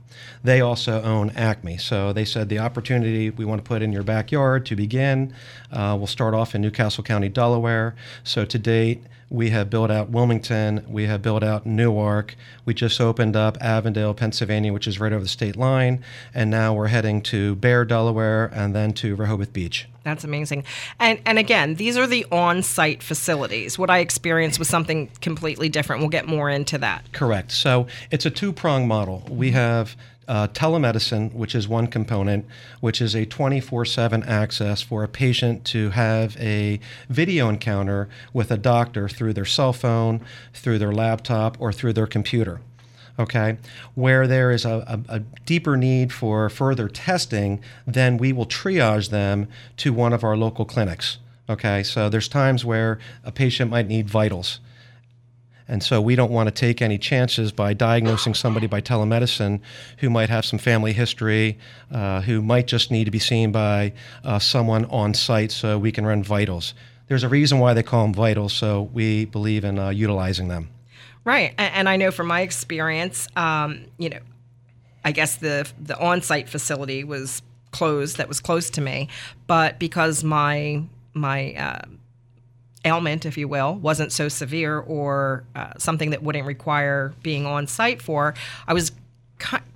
They 0.43 0.62
also 0.62 1.01
own 1.01 1.32
Acme, 1.32 1.77
so 1.77 2.13
they 2.13 2.24
said 2.24 2.48
the 2.48 2.60
opportunity 2.60 3.29
we 3.29 3.43
want 3.43 3.63
to 3.63 3.67
put 3.67 3.82
in 3.82 3.91
your 3.91 4.03
backyard 4.03 4.65
to 4.67 4.75
begin. 4.75 5.34
Uh, 5.72 5.96
we'll 5.98 6.08
start 6.08 6.34
off 6.34 6.55
in 6.55 6.62
New 6.62 6.72
Castle 6.72 7.03
County, 7.03 7.27
Delaware. 7.27 7.96
So 8.24 8.46
to 8.46 8.58
date, 8.58 9.03
we 9.29 9.50
have 9.50 9.70
built 9.70 9.91
out 9.91 10.10
Wilmington. 10.10 10.86
We 10.88 11.05
have 11.05 11.22
built 11.22 11.43
out 11.43 11.65
Newark. 11.65 12.36
We 12.65 12.74
just 12.74 13.01
opened 13.01 13.36
up 13.36 13.58
Avondale, 13.60 14.13
Pennsylvania, 14.13 14.72
which 14.72 14.88
is 14.88 15.00
right 15.00 15.12
over 15.12 15.24
the 15.24 15.29
state 15.29 15.58
line. 15.58 16.03
And 16.34 16.50
now 16.50 16.74
we're 16.74 16.88
heading 16.88 17.22
to 17.24 17.55
Bear, 17.55 17.84
Delaware, 17.84 18.46
and 18.53 18.75
then 18.75 18.93
to 18.93 19.15
Rehoboth 19.15 19.51
Beach. 19.51 19.88
That's 20.03 20.24
amazing. 20.24 20.65
And 21.00 21.19
and 21.25 21.39
again, 21.39 21.75
these 21.75 21.98
are 21.98 22.07
the 22.07 22.25
on-site 22.31 23.01
facilities. 23.01 23.79
What 23.79 23.89
I 23.89 24.00
experienced 24.00 24.60
was 24.60 24.67
something 24.67 25.10
completely 25.22 25.69
different. 25.69 26.01
We'll 26.01 26.10
get 26.10 26.27
more 26.27 26.50
into 26.50 26.77
that. 26.79 27.12
Correct. 27.13 27.51
So 27.51 27.88
it's 28.12 28.25
a 28.25 28.29
two-prong 28.29 28.88
model. 28.88 29.24
We 29.29 29.51
have 29.51 29.95
uh, 30.27 30.48
telemedicine, 30.50 31.33
which 31.33 31.55
is 31.55 31.67
one 31.67 31.88
component, 31.88 32.45
which 32.79 33.01
is 33.01 33.15
a 33.15 33.25
24 33.25 33.86
7 33.86 34.24
access 34.24 34.81
for 34.81 35.03
a 35.03 35.07
patient 35.07 35.65
to 35.65 35.89
have 35.91 36.38
a 36.38 36.79
video 37.10 37.50
encounter 37.50 38.10
with 38.31 38.51
a 38.51 38.57
doctor 38.57 39.10
through 39.10 39.33
their 39.33 39.45
cell 39.45 39.74
phone, 39.74 40.22
through 40.53 40.79
their 40.79 40.93
laptop, 40.93 41.57
or 41.60 41.72
through 41.72 41.93
their 41.93 42.07
computer. 42.07 42.62
Okay, 43.20 43.58
where 43.93 44.25
there 44.25 44.50
is 44.50 44.65
a, 44.65 45.00
a, 45.08 45.17
a 45.17 45.20
deeper 45.46 45.77
need 45.77 46.12
for 46.12 46.50
further 46.50 46.88
testing, 46.88 47.62
then 47.86 48.17
we 48.17 48.34
will 48.34 48.48
triage 48.48 49.12
them 49.12 49.48
to 49.77 49.93
one 49.93 50.13
of 50.13 50.24
our 50.24 50.36
local 50.36 50.65
clinics. 50.65 51.20
Okay, 51.48 51.84
so 51.84 52.10
there's 52.10 52.27
times 52.27 52.65
where 52.65 52.98
a 53.24 53.32
patient 53.32 53.70
might 53.70 53.88
need 53.88 54.10
vitals 54.10 54.60
and 55.67 55.82
so 55.82 56.01
we 56.01 56.15
don't 56.15 56.32
want 56.32 56.48
to 56.48 56.53
take 56.53 56.82
any 56.82 56.98
chances 56.98 57.51
by 57.51 57.74
diagnosing 57.74 58.34
somebody 58.34 58.67
by 58.67 58.82
telemedicine 58.82 59.62
who 60.00 60.10
might 60.10 60.29
have 60.29 60.46
some 60.46 60.60
family 60.60 60.93
history, 60.93 61.58
uh, 61.91 62.22
who 62.22 62.41
might 62.41 62.67
just 62.67 62.91
need 62.91 63.05
to 63.05 63.12
be 63.12 63.20
seen 63.20 63.51
by 63.51 63.93
uh, 64.24 64.39
someone 64.39 64.86
on 64.86 65.13
site 65.13 65.51
so 65.51 65.77
we 65.77 65.91
can 65.91 66.05
run 66.05 66.24
vitals. 66.24 66.74
There's 67.08 67.24
a 67.24 67.29
reason 67.29 67.60
why 67.60 67.74
they 67.74 67.84
call 67.84 68.03
them 68.03 68.13
vitals, 68.13 68.53
so 68.53 68.89
we 68.93 69.25
believe 69.25 69.63
in 69.63 69.79
uh, 69.79 69.89
utilizing 69.89 70.48
them. 70.48 70.70
Right. 71.25 71.53
And 71.58 71.88
I 71.88 71.96
know 71.96 72.12
from 72.12 72.27
my 72.27 72.42
experience, 72.42 73.27
um, 73.36 73.86
you 73.98 74.10
know, 74.10 74.20
I 75.06 75.12
guess 75.12 75.38
the, 75.38 75.70
the 75.82 75.98
on 75.98 76.22
site 76.22 76.50
facility 76.50 77.03
was 77.03 77.42
closed, 77.72 78.18
that 78.18 78.27
was 78.27 78.39
close 78.39 78.70
to 78.72 78.82
me, 78.82 79.08
but 79.48 79.80
because 79.80 80.24
my, 80.24 80.84
my, 81.13 81.53
uh, 81.56 81.82
ailment, 82.86 83.25
if 83.25 83.38
you 83.38 83.48
will, 83.48 83.75
wasn't 83.75 84.12
so 84.12 84.27
severe 84.27 84.80
or 84.80 85.46
uh, 85.56 85.72
something 85.77 86.10
that 86.10 86.22
wouldn't 86.22 86.46
require 86.46 87.13
being 87.24 87.46
on 87.46 87.65
site 87.68 88.01
for, 88.01 88.34
I 88.68 88.74
was 88.74 88.92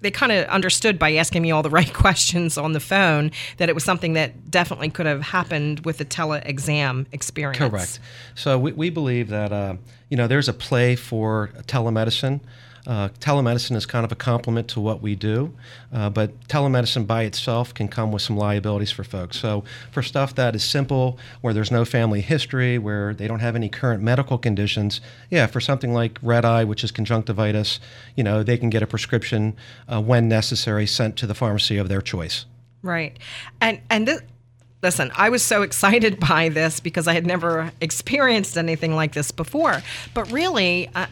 they 0.02 0.12
kind 0.12 0.32
of 0.32 0.48
understood 0.48 1.00
by 1.00 1.16
asking 1.16 1.42
me 1.42 1.52
all 1.52 1.64
the 1.64 1.70
right 1.80 1.94
questions 1.94 2.58
on 2.58 2.74
the 2.74 2.80
phone 2.80 3.32
that 3.58 3.70
it 3.70 3.76
was 3.76 3.84
something 3.84 4.14
that 4.14 4.50
definitely 4.50 4.90
could 4.90 5.06
have 5.06 5.22
happened 5.22 5.86
with 5.86 5.98
the 5.98 6.06
tele 6.06 6.42
exam 6.46 7.06
experience. 7.12 7.58
Correct. 7.58 8.00
So 8.36 8.58
we, 8.58 8.72
we 8.72 8.90
believe 8.90 9.30
that 9.30 9.52
uh, 9.52 9.76
you 10.10 10.18
know 10.18 10.28
there's 10.28 10.50
a 10.50 10.54
play 10.54 10.96
for 10.96 11.52
telemedicine. 11.68 12.42
Uh, 12.88 13.10
telemedicine 13.20 13.76
is 13.76 13.86
kind 13.86 14.06
of 14.06 14.14
a 14.14 14.16
complement 14.16 14.70
to 14.70 14.80
what 14.80 15.02
we 15.02 15.14
do, 15.14 15.54
uh, 15.92 16.10
but 16.10 16.40
telemedicine 16.48 17.06
by 17.06 17.24
itself 17.24 17.74
can 17.74 17.90
come 17.90 18.14
with 18.14 18.22
some 18.22 18.38
liabilities 18.38 18.92
for 18.92 19.04
folks. 19.04 19.38
So, 19.38 19.66
for 19.92 20.02
stuff 20.02 20.34
that 20.36 20.56
is 20.56 20.64
simple, 20.64 21.20
where 21.42 21.54
there's 21.54 21.70
no 21.70 21.84
family 21.84 22.22
history, 22.22 22.78
where 22.78 23.14
they 23.14 23.28
don't 23.28 23.42
have 23.42 23.58
any 23.58 23.68
current 23.68 24.02
medical 24.02 24.38
conditions, 24.38 25.02
yeah, 25.30 25.48
for 25.48 25.60
something 25.60 25.94
like 25.94 26.18
red 26.22 26.46
eye, 26.46 26.64
which 26.64 26.82
is 26.82 26.92
conjunctivitis, 26.92 27.82
you 28.16 28.24
know, 28.24 28.42
they 28.42 28.58
can 28.58 28.70
get 28.70 28.82
a 28.82 28.88
prescription 28.88 29.58
uh, 29.90 30.02
when 30.02 30.30
necessary 30.30 30.88
sent 30.88 31.18
to 31.18 31.28
the 31.28 31.36
pharmacy 31.36 31.76
of 31.76 31.90
their 31.90 32.02
choice. 32.02 32.46
Right, 32.84 33.20
and 33.60 33.82
and 33.90 34.08
this 34.08 34.22
listen, 34.82 35.12
I 35.18 35.28
was 35.28 35.44
so 35.44 35.62
excited 35.70 36.22
by 36.22 36.48
this 36.48 36.80
because 36.80 37.06
I 37.06 37.14
had 37.14 37.26
never 37.26 37.74
experienced 37.82 38.58
anything 38.58 38.96
like 38.96 39.14
this 39.14 39.32
before. 39.32 39.82
But 40.14 40.32
really, 40.32 40.90
uh, 40.96 41.08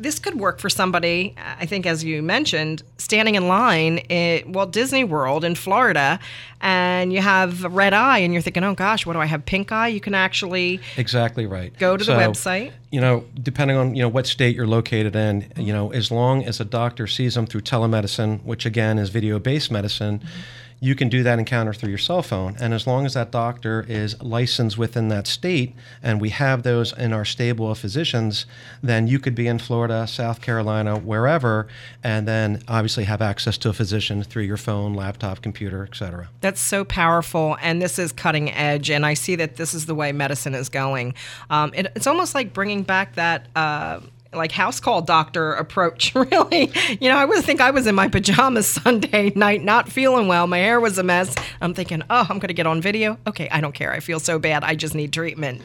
this 0.00 0.18
could 0.18 0.40
work 0.40 0.58
for 0.58 0.70
somebody, 0.70 1.34
I 1.36 1.66
think, 1.66 1.84
as 1.84 2.02
you 2.02 2.22
mentioned, 2.22 2.82
standing 2.96 3.34
in 3.34 3.48
line 3.48 3.98
at 4.10 4.48
Walt 4.48 4.72
Disney 4.72 5.04
World 5.04 5.44
in 5.44 5.54
Florida, 5.54 6.18
and 6.62 7.12
you 7.12 7.20
have 7.20 7.64
a 7.64 7.68
red 7.68 7.92
eye, 7.92 8.18
and 8.18 8.32
you're 8.32 8.42
thinking, 8.42 8.64
oh 8.64 8.74
gosh, 8.74 9.04
what 9.04 9.12
do 9.12 9.20
I 9.20 9.26
have, 9.26 9.44
pink 9.44 9.72
eye? 9.72 9.88
You 9.88 10.00
can 10.00 10.14
actually 10.14 10.80
exactly 10.96 11.46
right. 11.46 11.76
Go 11.78 11.96
to 11.96 12.04
so, 12.04 12.14
the 12.14 12.18
website. 12.18 12.72
You 12.90 13.00
know, 13.00 13.24
depending 13.40 13.76
on 13.76 13.94
you 13.94 14.02
know 14.02 14.08
what 14.08 14.26
state 14.26 14.56
you're 14.56 14.66
located 14.66 15.14
in, 15.14 15.52
you 15.56 15.72
know, 15.72 15.92
as 15.92 16.10
long 16.10 16.44
as 16.44 16.60
a 16.60 16.64
doctor 16.64 17.06
sees 17.06 17.34
them 17.34 17.46
through 17.46 17.62
telemedicine, 17.62 18.42
which 18.42 18.64
again 18.64 18.98
is 18.98 19.10
video-based 19.10 19.70
medicine. 19.70 20.20
Mm-hmm 20.20 20.40
you 20.80 20.94
can 20.94 21.10
do 21.10 21.22
that 21.22 21.38
encounter 21.38 21.74
through 21.74 21.90
your 21.90 21.98
cell 21.98 22.22
phone. 22.22 22.56
And 22.58 22.72
as 22.72 22.86
long 22.86 23.04
as 23.04 23.12
that 23.14 23.30
doctor 23.30 23.84
is 23.86 24.20
licensed 24.22 24.78
within 24.78 25.08
that 25.08 25.26
state, 25.26 25.74
and 26.02 26.20
we 26.20 26.30
have 26.30 26.62
those 26.62 26.96
in 26.96 27.12
our 27.12 27.26
stable 27.26 27.70
of 27.70 27.78
physicians, 27.78 28.46
then 28.82 29.06
you 29.06 29.18
could 29.18 29.34
be 29.34 29.46
in 29.46 29.58
Florida, 29.58 30.06
South 30.06 30.40
Carolina, 30.40 30.96
wherever, 30.98 31.68
and 32.02 32.26
then 32.26 32.62
obviously 32.66 33.04
have 33.04 33.20
access 33.20 33.58
to 33.58 33.68
a 33.68 33.72
physician 33.74 34.22
through 34.22 34.44
your 34.44 34.56
phone, 34.56 34.94
laptop, 34.94 35.42
computer, 35.42 35.84
etc. 35.84 36.28
That's 36.40 36.60
so 36.60 36.84
powerful, 36.84 37.58
and 37.60 37.82
this 37.82 37.98
is 37.98 38.10
cutting 38.10 38.50
edge. 38.50 38.90
And 38.90 39.04
I 39.04 39.14
see 39.14 39.36
that 39.36 39.56
this 39.56 39.74
is 39.74 39.84
the 39.84 39.94
way 39.94 40.12
medicine 40.12 40.54
is 40.54 40.70
going. 40.70 41.14
Um, 41.50 41.72
it, 41.74 41.92
it's 41.94 42.06
almost 42.06 42.34
like 42.34 42.54
bringing 42.54 42.82
back 42.82 43.16
that. 43.16 43.46
Uh, 43.54 44.00
like 44.32 44.52
house 44.52 44.80
call 44.80 45.02
doctor 45.02 45.52
approach 45.52 46.14
really. 46.14 46.70
You 47.00 47.08
know 47.08 47.16
i 47.16 47.24
would 47.24 47.44
think 47.44 47.60
i 47.60 47.70
was 47.70 47.86
in 47.86 47.94
my 47.94 48.08
pajamas 48.08 48.68
sunday 48.82 49.32
night 49.34 49.62
not 49.62 49.88
feeling 49.88 50.28
well. 50.28 50.46
My 50.46 50.58
hair 50.58 50.80
was 50.80 50.98
a 50.98 51.02
mess. 51.02 51.34
I'm 51.60 51.74
thinking 51.74 52.02
oh 52.10 52.26
i'm 52.28 52.38
going 52.38 52.48
to 52.48 52.54
get 52.54 52.66
on 52.66 52.80
video. 52.80 53.18
Okay 53.26 53.48
i 53.50 53.60
don't 53.60 53.74
care. 53.74 53.92
I 53.92 54.00
feel 54.00 54.20
so 54.20 54.38
bad. 54.38 54.64
I 54.64 54.74
just 54.74 54.94
need 54.94 55.12
treatment. 55.12 55.62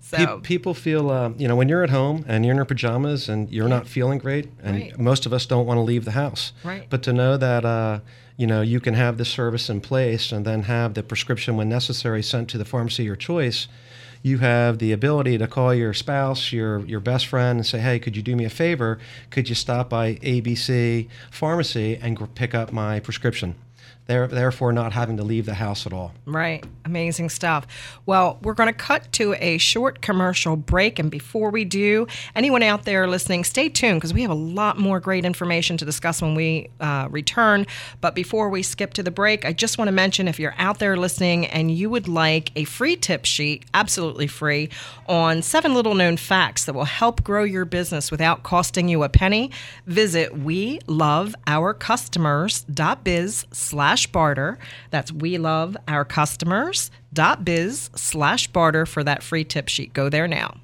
So 0.00 0.40
people 0.40 0.72
feel 0.72 1.10
uh, 1.10 1.30
you 1.36 1.46
know 1.48 1.56
when 1.56 1.68
you're 1.68 1.84
at 1.84 1.90
home 1.90 2.24
and 2.26 2.44
you're 2.44 2.52
in 2.52 2.56
your 2.56 2.64
pajamas 2.64 3.28
and 3.28 3.50
you're 3.50 3.68
not 3.68 3.86
feeling 3.86 4.18
great 4.18 4.48
and 4.62 4.76
right. 4.76 4.98
most 4.98 5.26
of 5.26 5.34
us 5.34 5.44
don't 5.44 5.66
want 5.66 5.76
to 5.76 5.82
leave 5.82 6.06
the 6.06 6.12
house. 6.12 6.52
Right. 6.64 6.86
But 6.88 7.02
to 7.02 7.12
know 7.12 7.36
that 7.36 7.66
uh, 7.66 8.00
you 8.38 8.46
know 8.46 8.62
you 8.62 8.80
can 8.80 8.94
have 8.94 9.18
this 9.18 9.28
service 9.28 9.68
in 9.68 9.82
place 9.82 10.32
and 10.32 10.46
then 10.46 10.62
have 10.62 10.94
the 10.94 11.02
prescription 11.02 11.58
when 11.58 11.68
necessary 11.68 12.22
sent 12.22 12.48
to 12.50 12.58
the 12.58 12.64
pharmacy 12.64 13.02
of 13.02 13.06
your 13.06 13.16
choice 13.16 13.68
you 14.22 14.38
have 14.38 14.78
the 14.78 14.92
ability 14.92 15.38
to 15.38 15.46
call 15.46 15.74
your 15.74 15.94
spouse, 15.94 16.52
your 16.52 16.80
your 16.80 17.00
best 17.00 17.26
friend, 17.26 17.58
and 17.58 17.66
say, 17.66 17.78
"Hey, 17.78 17.98
could 17.98 18.16
you 18.16 18.22
do 18.22 18.36
me 18.36 18.44
a 18.44 18.50
favor? 18.50 18.98
Could 19.30 19.48
you 19.48 19.54
stop 19.54 19.88
by 19.88 20.14
ABC 20.16 21.08
Pharmacy 21.30 21.96
and 22.00 22.34
pick 22.34 22.54
up 22.54 22.72
my 22.72 23.00
prescription?" 23.00 23.54
Therefore 24.08 24.72
not 24.72 24.92
having 24.92 25.18
to 25.18 25.22
leave 25.22 25.44
the 25.44 25.54
house 25.54 25.86
at 25.86 25.92
all. 25.92 26.12
Right. 26.24 26.64
Amazing 26.86 27.28
stuff. 27.28 27.66
Well, 28.06 28.38
we're 28.42 28.54
going 28.54 28.68
to 28.68 28.72
cut 28.72 29.12
to 29.12 29.34
a 29.34 29.58
short 29.58 30.00
commercial 30.00 30.56
break. 30.56 30.98
And 30.98 31.10
before 31.10 31.50
we 31.50 31.66
do, 31.66 32.06
anyone 32.34 32.62
out 32.62 32.84
there 32.84 33.06
listening, 33.06 33.44
stay 33.44 33.68
tuned 33.68 34.00
because 34.00 34.14
we 34.14 34.22
have 34.22 34.30
a 34.30 34.34
lot 34.34 34.78
more 34.78 34.98
great 34.98 35.26
information 35.26 35.76
to 35.76 35.84
discuss 35.84 36.22
when 36.22 36.34
we 36.34 36.70
uh, 36.80 37.08
return. 37.10 37.66
But 38.00 38.14
before 38.14 38.48
we 38.48 38.62
skip 38.62 38.94
to 38.94 39.02
the 39.02 39.10
break, 39.10 39.44
I 39.44 39.52
just 39.52 39.76
want 39.76 39.88
to 39.88 39.92
mention 39.92 40.26
if 40.26 40.40
you're 40.40 40.54
out 40.56 40.78
there 40.78 40.96
listening 40.96 41.44
and 41.46 41.70
you 41.70 41.90
would 41.90 42.08
like 42.08 42.50
a 42.56 42.64
free 42.64 42.96
tip 42.96 43.26
sheet, 43.26 43.66
absolutely 43.74 44.26
free, 44.26 44.70
on 45.06 45.42
seven 45.42 45.74
little 45.74 45.94
known 45.94 46.16
facts 46.16 46.64
that 46.64 46.72
will 46.72 46.84
help 46.84 47.22
grow 47.22 47.44
your 47.44 47.66
business 47.66 48.10
without 48.10 48.42
costing 48.42 48.88
you 48.88 49.02
a 49.02 49.10
penny, 49.10 49.50
visit 49.86 50.38
we 50.38 50.80
love 50.86 51.34
our 51.46 51.74
customers.biz 51.74 53.46
slash 53.52 53.97
slash 53.98 54.12
barter. 54.12 54.58
That's 54.90 55.12
we 55.12 55.38
love 55.38 55.76
our 55.88 56.04
customers 56.04 56.90
dot 57.12 57.44
biz 57.44 57.90
slash 57.96 58.46
barter 58.48 58.86
for 58.86 59.02
that 59.04 59.22
free 59.22 59.44
tip 59.44 59.68
sheet. 59.68 59.92
Go 59.92 60.08
there 60.08 60.28
now. 60.28 60.58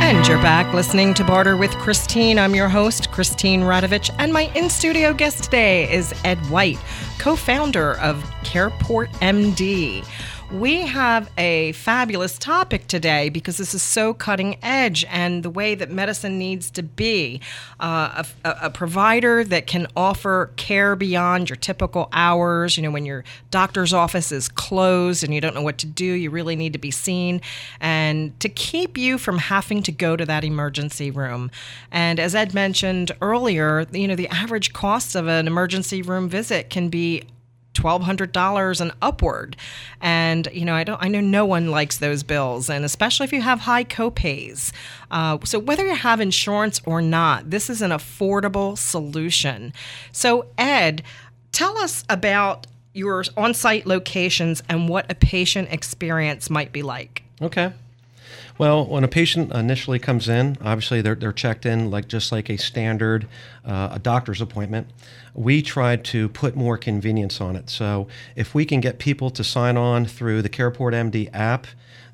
And 0.00 0.28
you're 0.28 0.42
back 0.42 0.74
listening 0.74 1.14
to 1.14 1.24
Barter 1.24 1.56
with 1.56 1.70
Christine. 1.78 2.38
I'm 2.38 2.54
your 2.54 2.68
host, 2.68 3.10
Christine 3.10 3.62
Radovich, 3.62 4.14
and 4.18 4.30
my 4.30 4.52
in 4.54 4.68
studio 4.68 5.14
guest 5.14 5.44
today 5.44 5.90
is 5.90 6.12
Ed 6.24 6.36
White, 6.50 6.78
co 7.18 7.36
founder 7.36 7.96
of 8.00 8.22
CarePort 8.44 9.08
MD. 9.22 10.04
We 10.52 10.86
have 10.86 11.30
a 11.36 11.72
fabulous 11.72 12.38
topic 12.38 12.86
today 12.86 13.28
because 13.28 13.58
this 13.58 13.74
is 13.74 13.82
so 13.82 14.14
cutting 14.14 14.56
edge 14.62 15.04
and 15.10 15.42
the 15.42 15.50
way 15.50 15.74
that 15.74 15.90
medicine 15.90 16.38
needs 16.38 16.70
to 16.70 16.82
be. 16.82 17.42
Uh, 17.78 18.24
a, 18.46 18.56
a, 18.62 18.70
provider 18.70 19.44
that 19.44 19.66
can 19.66 19.86
offer 19.94 20.50
care 20.56 20.96
beyond 20.96 21.50
your 21.50 21.56
typical 21.56 22.08
hours. 22.14 22.78
You 22.78 22.82
know, 22.84 22.90
when 22.90 23.04
your 23.04 23.24
doctor's 23.50 23.92
office 23.92 24.32
is 24.32 24.48
closed 24.48 25.22
and 25.22 25.34
you 25.34 25.42
don't 25.42 25.54
know 25.54 25.62
what 25.62 25.76
to 25.78 25.86
do, 25.86 26.06
you 26.06 26.30
really 26.30 26.56
need 26.56 26.72
to 26.72 26.78
be 26.78 26.90
seen. 26.90 27.42
And 27.78 28.38
to 28.40 28.48
keep 28.48 28.96
you 28.96 29.18
from 29.18 29.36
having 29.36 29.82
to 29.82 29.92
go 29.92 30.16
to 30.16 30.24
that 30.24 30.44
emergency 30.44 31.10
room. 31.10 31.50
And 31.92 32.18
as 32.18 32.34
Ed 32.34 32.54
mentioned 32.54 33.12
earlier, 33.20 33.86
you 33.92 34.08
know, 34.08 34.16
the 34.16 34.28
average 34.28 34.72
cost 34.72 35.14
of 35.14 35.28
an 35.28 35.46
emergency 35.46 36.00
room 36.00 36.26
visit 36.30 36.70
can 36.70 36.88
be 36.88 37.24
$1200 37.78 38.80
and 38.80 38.92
upward. 39.00 39.56
And 40.00 40.48
you 40.52 40.64
know 40.64 40.74
i 40.74 40.84
don't 40.84 41.02
i 41.02 41.08
know 41.08 41.20
no 41.20 41.44
one 41.44 41.70
likes 41.70 41.98
those 41.98 42.22
bills 42.22 42.70
and 42.70 42.84
especially 42.84 43.24
if 43.24 43.32
you 43.32 43.42
have 43.42 43.60
high 43.60 43.84
copays. 43.84 44.72
Uh, 45.10 45.38
so 45.44 45.58
whether 45.58 45.86
you 45.86 45.94
have 45.94 46.20
insurance 46.20 46.80
or 46.84 47.00
not 47.00 47.50
this 47.50 47.70
is 47.70 47.82
an 47.82 47.90
affordable 47.90 48.76
solution. 48.76 49.72
So 50.12 50.46
ed 50.56 51.02
tell 51.52 51.76
us 51.78 52.04
about 52.08 52.66
your 52.94 53.24
on-site 53.36 53.86
locations 53.86 54.62
and 54.68 54.88
what 54.88 55.10
a 55.10 55.14
patient 55.14 55.68
experience 55.70 56.50
might 56.50 56.72
be 56.72 56.82
like. 56.82 57.22
Okay 57.40 57.72
well, 58.58 58.84
when 58.86 59.04
a 59.04 59.08
patient 59.08 59.52
initially 59.52 59.98
comes 59.98 60.28
in, 60.28 60.56
obviously 60.60 61.00
they're, 61.00 61.14
they're 61.14 61.32
checked 61.32 61.66
in 61.66 61.90
like 61.90 62.08
just 62.08 62.32
like 62.32 62.48
a 62.48 62.56
standard 62.56 63.26
uh, 63.64 63.90
a 63.92 63.98
doctor's 63.98 64.40
appointment. 64.40 64.88
We 65.34 65.62
try 65.62 65.96
to 65.96 66.28
put 66.30 66.56
more 66.56 66.76
convenience 66.76 67.40
on 67.40 67.54
it. 67.54 67.70
So 67.70 68.08
if 68.34 68.54
we 68.54 68.64
can 68.64 68.80
get 68.80 68.98
people 68.98 69.30
to 69.30 69.44
sign 69.44 69.76
on 69.76 70.06
through 70.06 70.42
the 70.42 70.48
CarePort 70.48 70.94
MD 70.94 71.30
app, 71.32 71.66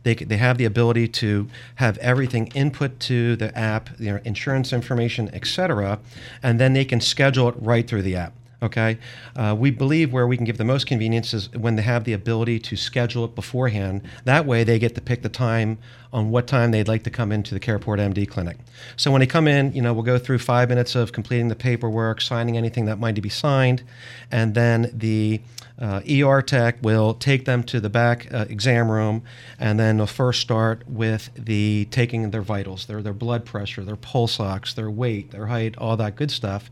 they, 0.03 0.15
they 0.15 0.37
have 0.37 0.59
the 0.59 0.67
ability 0.67 1.09
to 1.09 1.49
have 1.77 1.97
everything 1.99 2.49
input 2.49 3.01
to 3.01 3.37
the 3.37 3.57
app, 3.59 3.99
know, 4.13 4.21
insurance 4.25 4.73
information, 4.73 5.31
etc., 5.33 5.99
and 6.43 6.61
then 6.61 6.75
they 6.75 6.85
can 6.85 7.01
schedule 7.01 7.49
it 7.49 7.55
right 7.59 7.89
through 7.89 8.03
the 8.03 8.15
app. 8.15 8.35
Okay, 8.65 8.97
uh, 9.37 9.55
we 9.57 9.71
believe 9.71 10.11
where 10.11 10.27
we 10.27 10.39
can 10.39 10.47
give 10.47 10.57
the 10.57 10.65
most 10.65 10.87
convenience 10.87 11.35
is 11.35 11.53
when 11.53 11.77
they 11.77 11.83
have 11.83 12.05
the 12.05 12.15
ability 12.15 12.59
to 12.61 12.77
schedule 12.77 13.27
it 13.27 13.35
beforehand. 13.35 14.01
That 14.25 14.47
way, 14.47 14.65
they 14.65 14.79
get 14.79 14.95
to 14.95 15.03
pick 15.03 15.21
the 15.21 15.29
time 15.29 15.77
on 16.15 16.31
what 16.31 16.47
time 16.47 16.71
they'd 16.71 16.89
like 16.89 17.03
to 17.03 17.11
come 17.11 17.31
into 17.31 17.53
the 17.53 17.61
CarePort 17.61 17.99
MD 17.99 18.27
clinic. 18.27 18.57
So 18.97 19.11
when 19.11 19.21
they 19.21 19.27
come 19.27 19.47
in, 19.47 19.75
you 19.75 19.83
know, 19.83 19.93
we'll 19.93 20.03
go 20.03 20.17
through 20.17 20.39
five 20.39 20.71
minutes 20.71 20.95
of 20.95 21.13
completing 21.13 21.49
the 21.49 21.57
paperwork, 21.57 22.23
signing 22.23 22.57
anything 22.57 22.87
that 22.87 22.99
might 22.99 23.17
to 23.17 23.21
be 23.21 23.29
signed, 23.29 23.83
and 24.31 24.55
then 24.55 24.91
the 24.95 25.43
uh, 25.81 26.01
ER 26.09 26.41
tech 26.41 26.77
will 26.83 27.15
take 27.15 27.45
them 27.45 27.63
to 27.65 27.81
the 27.81 27.91
back 27.91 28.33
uh, 28.33 28.47
exam 28.49 28.91
room, 28.91 29.23
and 29.59 29.79
then 29.79 29.97
they'll 29.97 30.07
first 30.07 30.41
start 30.41 30.89
with 30.89 31.31
the 31.37 31.87
taking 31.91 32.31
their 32.31 32.43
vitals, 32.43 32.87
their 32.87 33.03
their 33.03 33.13
blood 33.13 33.45
pressure, 33.45 33.83
their 33.85 33.97
pulse 33.97 34.39
ox, 34.39 34.75
their 34.75 34.91
weight, 34.91 35.33
their 35.33 35.47
height, 35.47 35.77
all 35.79 35.97
that 35.97 36.15
good 36.17 36.31
stuff, 36.31 36.71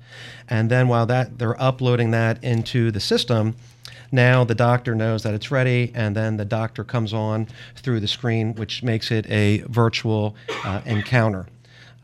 and 0.49 0.71
then 0.71 0.87
while 0.89 1.07
that 1.07 1.39
they're 1.39 1.61
uploading 1.61 2.13
that 2.13 2.43
into 2.45 2.91
the 2.91 3.01
system. 3.01 3.57
Now 4.15 4.45
the 4.45 4.55
doctor 4.55 4.95
knows 4.95 5.23
that 5.23 5.33
it's 5.33 5.51
ready, 5.51 5.91
and 5.95 6.15
then 6.15 6.37
the 6.37 6.45
doctor 6.45 6.85
comes 6.85 7.15
on 7.15 7.49
through 7.75 8.01
the 8.01 8.09
screen, 8.09 8.55
which 8.55 8.83
makes 8.83 9.11
it 9.11 9.29
a 9.31 9.65
virtual 9.69 10.37
uh, 10.65 10.83
encounter. 10.85 11.47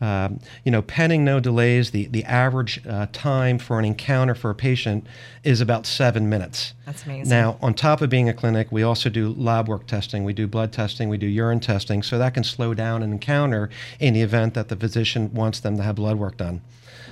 Um, 0.01 0.39
you 0.63 0.71
know, 0.71 0.81
pending 0.81 1.25
no 1.25 1.39
delays, 1.39 1.91
the, 1.91 2.05
the 2.05 2.23
average 2.23 2.85
uh, 2.87 3.07
time 3.11 3.59
for 3.59 3.79
an 3.79 3.85
encounter 3.85 4.33
for 4.33 4.49
a 4.49 4.55
patient 4.55 5.05
is 5.43 5.59
about 5.59 5.85
seven 5.85 6.29
minutes. 6.29 6.73
That's 6.85 7.05
amazing. 7.05 7.29
Now, 7.29 7.57
on 7.61 7.73
top 7.73 8.01
of 8.01 8.09
being 8.09 8.29
a 8.29 8.33
clinic, 8.33 8.71
we 8.71 8.81
also 8.81 9.09
do 9.09 9.33
lab 9.33 9.67
work 9.67 9.87
testing. 9.87 10.23
We 10.23 10.33
do 10.33 10.47
blood 10.47 10.71
testing, 10.71 11.09
we 11.09 11.17
do 11.17 11.27
urine 11.27 11.59
testing, 11.59 12.01
so 12.01 12.17
that 12.17 12.33
can 12.33 12.43
slow 12.43 12.73
down 12.73 13.03
an 13.03 13.11
encounter 13.11 13.69
in 13.99 14.13
the 14.13 14.21
event 14.21 14.53
that 14.53 14.69
the 14.69 14.75
physician 14.75 15.33
wants 15.33 15.59
them 15.59 15.75
to 15.77 15.83
have 15.83 15.95
blood 15.95 16.17
work 16.17 16.37
done. 16.37 16.61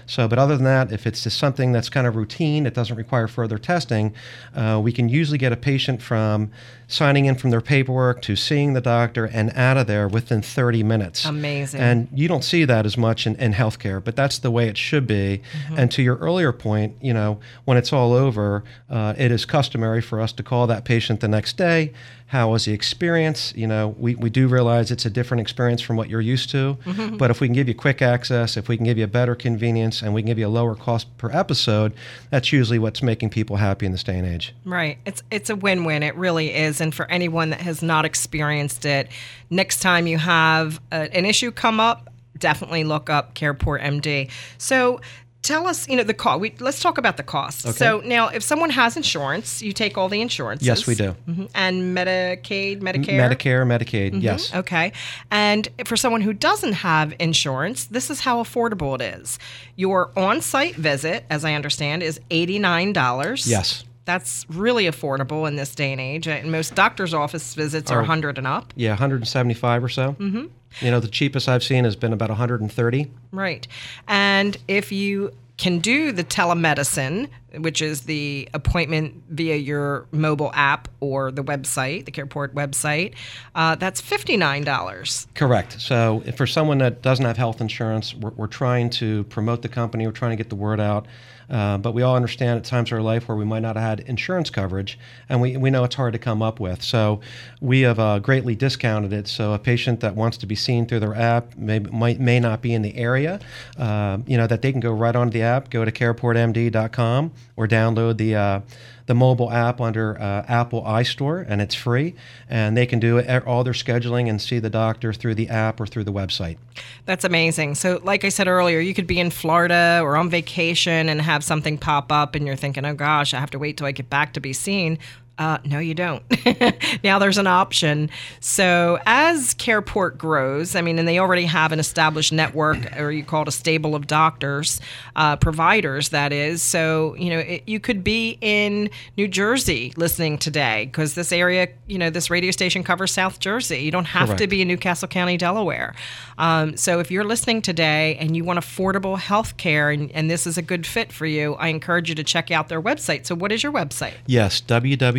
So, 0.07 0.27
but 0.27 0.39
other 0.39 0.55
than 0.55 0.63
that, 0.65 0.91
if 0.91 1.05
it's 1.05 1.23
just 1.23 1.37
something 1.37 1.71
that's 1.71 1.89
kind 1.89 2.07
of 2.07 2.15
routine, 2.15 2.65
it 2.65 2.73
doesn't 2.73 2.95
require 2.95 3.27
further 3.27 3.57
testing, 3.57 4.13
uh, 4.55 4.79
we 4.83 4.91
can 4.91 5.09
usually 5.09 5.37
get 5.37 5.51
a 5.51 5.57
patient 5.57 6.01
from 6.01 6.51
signing 6.87 7.25
in 7.25 7.35
from 7.35 7.49
their 7.49 7.61
paperwork 7.61 8.21
to 8.21 8.35
seeing 8.35 8.73
the 8.73 8.81
doctor 8.81 9.25
and 9.25 9.51
out 9.55 9.75
of 9.75 9.87
there 9.87 10.07
within 10.07 10.41
30 10.41 10.83
minutes. 10.83 11.25
Amazing. 11.25 11.81
And 11.81 12.07
you 12.13 12.29
don't 12.29 12.43
see 12.43 12.63
that 12.63 12.85
as 12.85 12.97
much 12.97 13.27
in, 13.27 13.35
in 13.35 13.53
healthcare, 13.53 14.01
but 14.01 14.15
that's 14.15 14.39
the 14.39 14.49
way 14.49 14.69
it 14.69 14.77
should 14.77 15.05
be. 15.05 15.41
Mm-hmm. 15.65 15.79
And 15.79 15.91
to 15.91 16.01
your 16.01 16.15
earlier 16.17 16.53
point, 16.53 16.95
you 17.01 17.13
know, 17.13 17.39
when 17.65 17.77
it's 17.77 17.91
all 17.91 18.13
over, 18.13 18.63
uh, 18.89 19.13
it 19.17 19.31
is 19.31 19.45
customary 19.45 20.01
for 20.01 20.21
us 20.21 20.31
to 20.33 20.43
call 20.43 20.67
that 20.67 20.85
patient 20.85 21.19
the 21.19 21.27
next 21.27 21.57
day 21.57 21.93
how 22.27 22.51
was 22.51 22.65
the 22.65 22.73
experience? 22.73 23.53
You 23.55 23.67
know, 23.67 23.95
we, 23.97 24.15
we 24.15 24.29
do 24.29 24.49
realize 24.49 24.91
it's 24.91 25.05
a 25.05 25.09
different 25.09 25.39
experience 25.39 25.81
from 25.81 25.95
what 25.95 26.09
you're 26.09 26.19
used 26.19 26.49
to. 26.49 26.77
Mm-hmm. 26.83 27.15
But 27.15 27.31
if 27.31 27.39
we 27.39 27.47
can 27.47 27.53
give 27.53 27.69
you 27.69 27.73
quick 27.73 28.01
access, 28.01 28.57
if 28.57 28.67
we 28.67 28.75
can 28.75 28.85
give 28.85 28.97
you 28.97 29.05
a 29.05 29.07
better 29.07 29.33
convenience, 29.33 30.01
and 30.01 30.13
we 30.13 30.21
can 30.21 30.27
give 30.27 30.37
you 30.37 30.47
a 30.47 30.49
lower 30.49 30.75
cost 30.75 31.17
per 31.17 31.31
episode, 31.31 31.93
that's 32.29 32.51
usually 32.51 32.79
what's 32.79 33.01
making 33.01 33.29
people 33.29 33.55
happy 33.55 33.85
in 33.85 33.93
this 33.93 34.03
day 34.03 34.17
and 34.17 34.27
age. 34.27 34.53
Right. 34.65 34.97
It's 35.05 35.23
it's 35.31 35.49
a 35.49 35.55
win-win. 35.55 36.03
It 36.03 36.15
really 36.15 36.53
is. 36.53 36.81
And 36.81 36.93
for 36.93 37.09
anyone 37.09 37.51
that 37.51 37.61
has 37.61 37.81
not 37.81 38.03
experienced 38.03 38.85
it, 38.85 39.07
next 39.49 39.81
time 39.81 40.05
you 40.05 40.17
have 40.17 40.81
a, 40.91 41.15
an 41.15 41.23
issue 41.23 41.51
come 41.51 41.79
up, 41.79 42.09
definitely 42.37 42.83
look 42.83 43.09
up 43.09 43.35
CarePort 43.35 43.81
MD. 43.81 44.29
So 44.57 44.99
tell 45.47 45.65
us, 45.65 45.87
you 45.87 45.95
know, 45.95 46.03
the 46.03 46.13
cost. 46.13 46.41
We, 46.41 46.53
let's 46.59 46.81
talk 46.81 46.97
about 46.97 47.15
the 47.17 47.23
cost. 47.23 47.65
Okay. 47.65 47.75
So 47.77 48.01
now, 48.03 48.27
if 48.27 48.43
someone 48.43 48.69
has 48.71 48.97
insurance, 48.97 49.61
you 49.61 49.71
take 49.71 49.97
all 49.97 50.09
the 50.09 50.21
insurance. 50.21 50.61
Yes, 50.61 50.85
we 50.85 50.93
do. 50.93 51.15
Mhm. 51.27 51.49
And 51.55 51.97
Medicaid, 51.97 52.81
Medicare. 52.81 53.17
Medicare, 53.17 53.65
Medicaid, 53.65 54.21
yes. 54.21 54.53
Okay. 54.53 54.91
And 55.31 55.67
for 55.85 55.95
someone 55.95 56.21
who 56.21 56.33
doesn't 56.33 56.73
have 56.73 57.13
insurance, 57.19 57.85
this 57.85 58.09
is 58.09 58.19
how 58.21 58.43
affordable 58.43 58.93
it 58.99 59.01
is. 59.21 59.39
Your 59.75 60.11
on 60.17 60.41
site 60.41 60.75
visit, 60.75 61.25
as 61.29 61.45
I 61.45 61.53
understand, 61.53 62.03
is 62.03 62.19
$89. 62.29 63.47
Yes. 63.47 63.83
That's 64.07 64.45
really 64.49 64.85
affordable 64.85 65.47
in 65.49 65.57
this 65.57 65.75
day 65.75 65.91
and 65.91 65.99
age. 65.99 66.29
And 66.29 66.49
most 66.49 66.75
doctor's 66.75 67.13
office 67.13 67.53
visits 67.53 67.91
are 67.91 67.97
Oh. 67.97 68.01
100 68.03 68.37
and 68.37 68.47
up. 68.47 68.73
Yeah, 68.77 68.91
175 68.91 69.83
or 69.83 69.89
so. 69.89 70.13
Mm-hmm. 70.13 70.45
You 70.85 70.91
know, 70.91 71.01
the 71.01 71.09
cheapest 71.09 71.49
I've 71.49 71.63
seen 71.63 71.83
has 71.83 71.97
been 71.97 72.13
about 72.13 72.29
130. 72.29 73.11
Right. 73.33 73.67
And 74.07 74.57
if 74.69 74.93
you 74.93 75.33
can 75.57 75.79
do 75.79 76.11
the 76.11 76.23
telemedicine, 76.23 77.27
which 77.59 77.81
is 77.81 78.01
the 78.01 78.47
appointment 78.53 79.23
via 79.29 79.55
your 79.55 80.05
mobile 80.11 80.51
app 80.53 80.87
or 80.99 81.29
the 81.31 81.43
website, 81.43 82.05
the 82.05 82.11
CarePort 82.11 82.53
website, 82.53 83.13
uh, 83.55 83.75
that's 83.75 83.99
$59. 84.01 85.27
Correct. 85.33 85.81
So, 85.81 86.23
for 86.37 86.45
someone 86.47 86.77
that 86.77 87.01
doesn't 87.01 87.25
have 87.25 87.37
health 87.37 87.59
insurance, 87.59 88.13
we're, 88.13 88.29
we're 88.31 88.47
trying 88.47 88.89
to 88.91 89.23
promote 89.25 89.63
the 89.63 89.69
company, 89.69 90.05
we're 90.05 90.11
trying 90.13 90.31
to 90.31 90.37
get 90.37 90.49
the 90.49 90.55
word 90.55 90.79
out. 90.79 91.07
Uh, 91.49 91.77
but 91.77 91.93
we 91.93 92.01
all 92.01 92.15
understand 92.15 92.57
at 92.57 92.65
times 92.65 92.91
in 92.91 92.97
our 92.97 93.03
life 93.03 93.27
where 93.27 93.37
we 93.37 93.45
might 93.45 93.61
not 93.61 93.75
have 93.75 93.85
had 93.85 93.99
insurance 94.01 94.49
coverage, 94.49 94.99
and 95.29 95.41
we, 95.41 95.57
we 95.57 95.69
know 95.69 95.83
it's 95.83 95.95
hard 95.95 96.13
to 96.13 96.19
come 96.19 96.41
up 96.41 96.59
with. 96.59 96.81
So, 96.83 97.21
we 97.61 97.81
have 97.81 97.99
uh, 97.99 98.19
greatly 98.19 98.55
discounted 98.55 99.13
it. 99.13 99.27
So, 99.27 99.53
a 99.53 99.59
patient 99.59 100.01
that 100.01 100.15
wants 100.15 100.37
to 100.37 100.45
be 100.45 100.55
seen 100.55 100.85
through 100.85 100.99
their 100.99 101.15
app 101.15 101.55
may, 101.57 101.79
might, 101.79 102.19
may 102.19 102.39
not 102.39 102.61
be 102.61 102.73
in 102.73 102.81
the 102.81 102.95
area, 102.97 103.39
uh, 103.77 104.17
you 104.25 104.37
know, 104.37 104.47
that 104.47 104.61
they 104.61 104.71
can 104.71 104.81
go 104.81 104.91
right 104.91 105.15
onto 105.15 105.31
the 105.31 105.43
app, 105.43 105.69
go 105.69 105.85
to 105.85 105.91
careportmd.com, 105.91 107.31
or 107.55 107.67
download 107.67 108.17
the 108.17 108.35
uh, 108.35 108.59
the 109.07 109.15
mobile 109.15 109.49
app 109.51 109.81
under 109.81 110.21
uh, 110.21 110.45
Apple 110.47 110.83
iStore, 110.83 111.45
and 111.47 111.61
it's 111.61 111.73
free. 111.73 112.13
And 112.49 112.77
they 112.77 112.85
can 112.85 112.99
do 112.99 113.19
all 113.45 113.63
their 113.63 113.73
scheduling 113.73 114.29
and 114.29 114.41
see 114.41 114.59
the 114.59 114.69
doctor 114.69 115.11
through 115.13 115.35
the 115.35 115.49
app 115.49 115.79
or 115.79 115.87
through 115.87 116.03
the 116.03 116.13
website. 116.13 116.57
That's 117.05 117.23
amazing. 117.23 117.75
So, 117.75 117.99
like 118.03 118.23
I 118.23 118.29
said 118.29 118.47
earlier, 118.47 118.79
you 118.79 118.93
could 118.93 119.07
be 119.07 119.19
in 119.19 119.31
Florida 119.31 120.01
or 120.03 120.15
on 120.15 120.29
vacation 120.29 121.09
and 121.09 121.21
have 121.21 121.43
something 121.43 121.77
pop 121.77 122.11
up, 122.11 122.35
and 122.35 122.45
you're 122.45 122.55
thinking, 122.55 122.85
oh 122.85 122.93
gosh, 122.93 123.33
I 123.33 123.39
have 123.39 123.51
to 123.51 123.59
wait 123.59 123.77
till 123.77 123.87
I 123.87 123.91
get 123.91 124.09
back 124.09 124.33
to 124.33 124.39
be 124.39 124.53
seen. 124.53 124.99
Uh, 125.37 125.59
no, 125.65 125.77
you 125.79 125.93
don't. 125.93 126.23
now 127.03 127.19
there's 127.19 127.37
an 127.37 127.45
option. 127.45 128.09
So 128.39 128.99
as 129.05 129.53
CarePort 129.53 130.17
grows, 130.17 130.75
I 130.75 130.81
mean, 130.81 130.97
and 130.97 131.07
they 131.07 131.19
already 131.19 131.45
have 131.45 131.71
an 131.71 131.79
established 131.79 132.33
network, 132.33 132.97
or 132.99 133.11
you 133.11 133.23
call 133.23 133.43
it 133.43 133.47
a 133.47 133.51
stable 133.51 133.93
of 133.93 134.07
doctors, 134.07 134.81
uh, 135.15 135.35
providers, 135.35 136.09
that 136.09 136.33
is. 136.33 136.61
So, 136.63 137.15
you 137.15 137.29
know, 137.29 137.39
it, 137.39 137.63
you 137.67 137.79
could 137.79 138.03
be 138.03 138.39
in 138.41 138.89
New 139.15 139.27
Jersey 139.27 139.93
listening 139.95 140.39
today 140.39 140.85
because 140.85 141.13
this 141.13 141.31
area, 141.31 141.67
you 141.85 141.99
know, 141.99 142.09
this 142.09 142.29
radio 142.29 142.51
station 142.51 142.83
covers 142.83 143.13
South 143.13 143.39
Jersey. 143.39 143.77
You 143.79 143.91
don't 143.91 144.05
have 144.05 144.35
to 144.37 144.47
be 144.47 144.61
in 144.61 144.67
New 144.67 144.77
Castle 144.77 145.07
County, 145.07 145.37
Delaware. 145.37 145.93
Um, 146.37 146.77
so 146.77 146.99
if 146.99 147.11
you're 147.11 147.23
listening 147.23 147.61
today 147.61 148.15
and 148.19 148.35
you 148.35 148.43
want 148.43 148.59
affordable 148.59 149.17
health 149.17 149.57
care 149.57 149.91
and, 149.91 150.11
and 150.11 150.29
this 150.29 150.47
is 150.47 150.57
a 150.57 150.61
good 150.61 150.85
fit 150.85 151.11
for 151.11 151.25
you, 151.25 151.53
I 151.55 151.67
encourage 151.67 152.09
you 152.09 152.15
to 152.15 152.23
check 152.23 152.51
out 152.51 152.69
their 152.69 152.81
website. 152.81 153.25
So, 153.25 153.35
what 153.35 153.51
is 153.51 153.63
your 153.63 153.71
website? 153.71 154.13
Yes, 154.25 154.61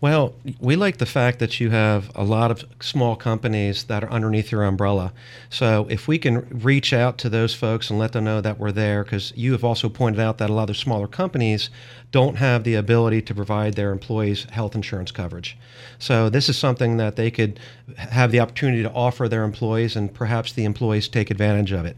Well, 0.00 0.32
we 0.60 0.76
like 0.76 0.98
the 0.98 1.06
fact 1.06 1.40
that 1.40 1.58
you 1.58 1.70
have 1.70 2.12
a 2.14 2.22
lot 2.22 2.52
of 2.52 2.64
small 2.80 3.16
companies 3.16 3.82
that 3.84 4.04
are 4.04 4.10
underneath 4.10 4.52
your 4.52 4.62
umbrella. 4.62 5.12
So 5.50 5.88
if 5.90 6.06
we 6.06 6.18
can 6.18 6.48
reach 6.50 6.92
out 6.92 7.18
to 7.18 7.28
those 7.28 7.52
folks 7.52 7.90
and 7.90 7.98
let 7.98 8.12
them 8.12 8.22
know 8.22 8.40
that 8.40 8.60
we're 8.60 8.70
there, 8.70 9.02
because 9.02 9.32
you 9.34 9.50
have 9.52 9.64
also 9.64 9.88
pointed 9.88 10.20
out 10.20 10.38
that 10.38 10.50
a 10.50 10.52
lot 10.52 10.70
of 10.70 10.76
smaller 10.76 11.08
companies 11.08 11.68
don't 12.12 12.36
have 12.36 12.62
the 12.62 12.76
ability 12.76 13.22
to 13.22 13.34
provide 13.34 13.74
their 13.74 13.90
employees 13.90 14.44
health 14.50 14.76
insurance 14.76 15.10
coverage. 15.10 15.58
So 15.98 16.30
this 16.30 16.48
is 16.48 16.56
something 16.56 16.96
that 16.98 17.16
they 17.16 17.32
could 17.32 17.58
have 17.96 18.30
the 18.30 18.38
opportunity 18.38 18.84
to 18.84 18.92
offer 18.92 19.28
their 19.28 19.42
employees, 19.42 19.96
and 19.96 20.14
perhaps 20.14 20.52
the 20.52 20.64
employees 20.64 21.08
take 21.08 21.28
advantage 21.28 21.72
of 21.72 21.84
it. 21.84 21.96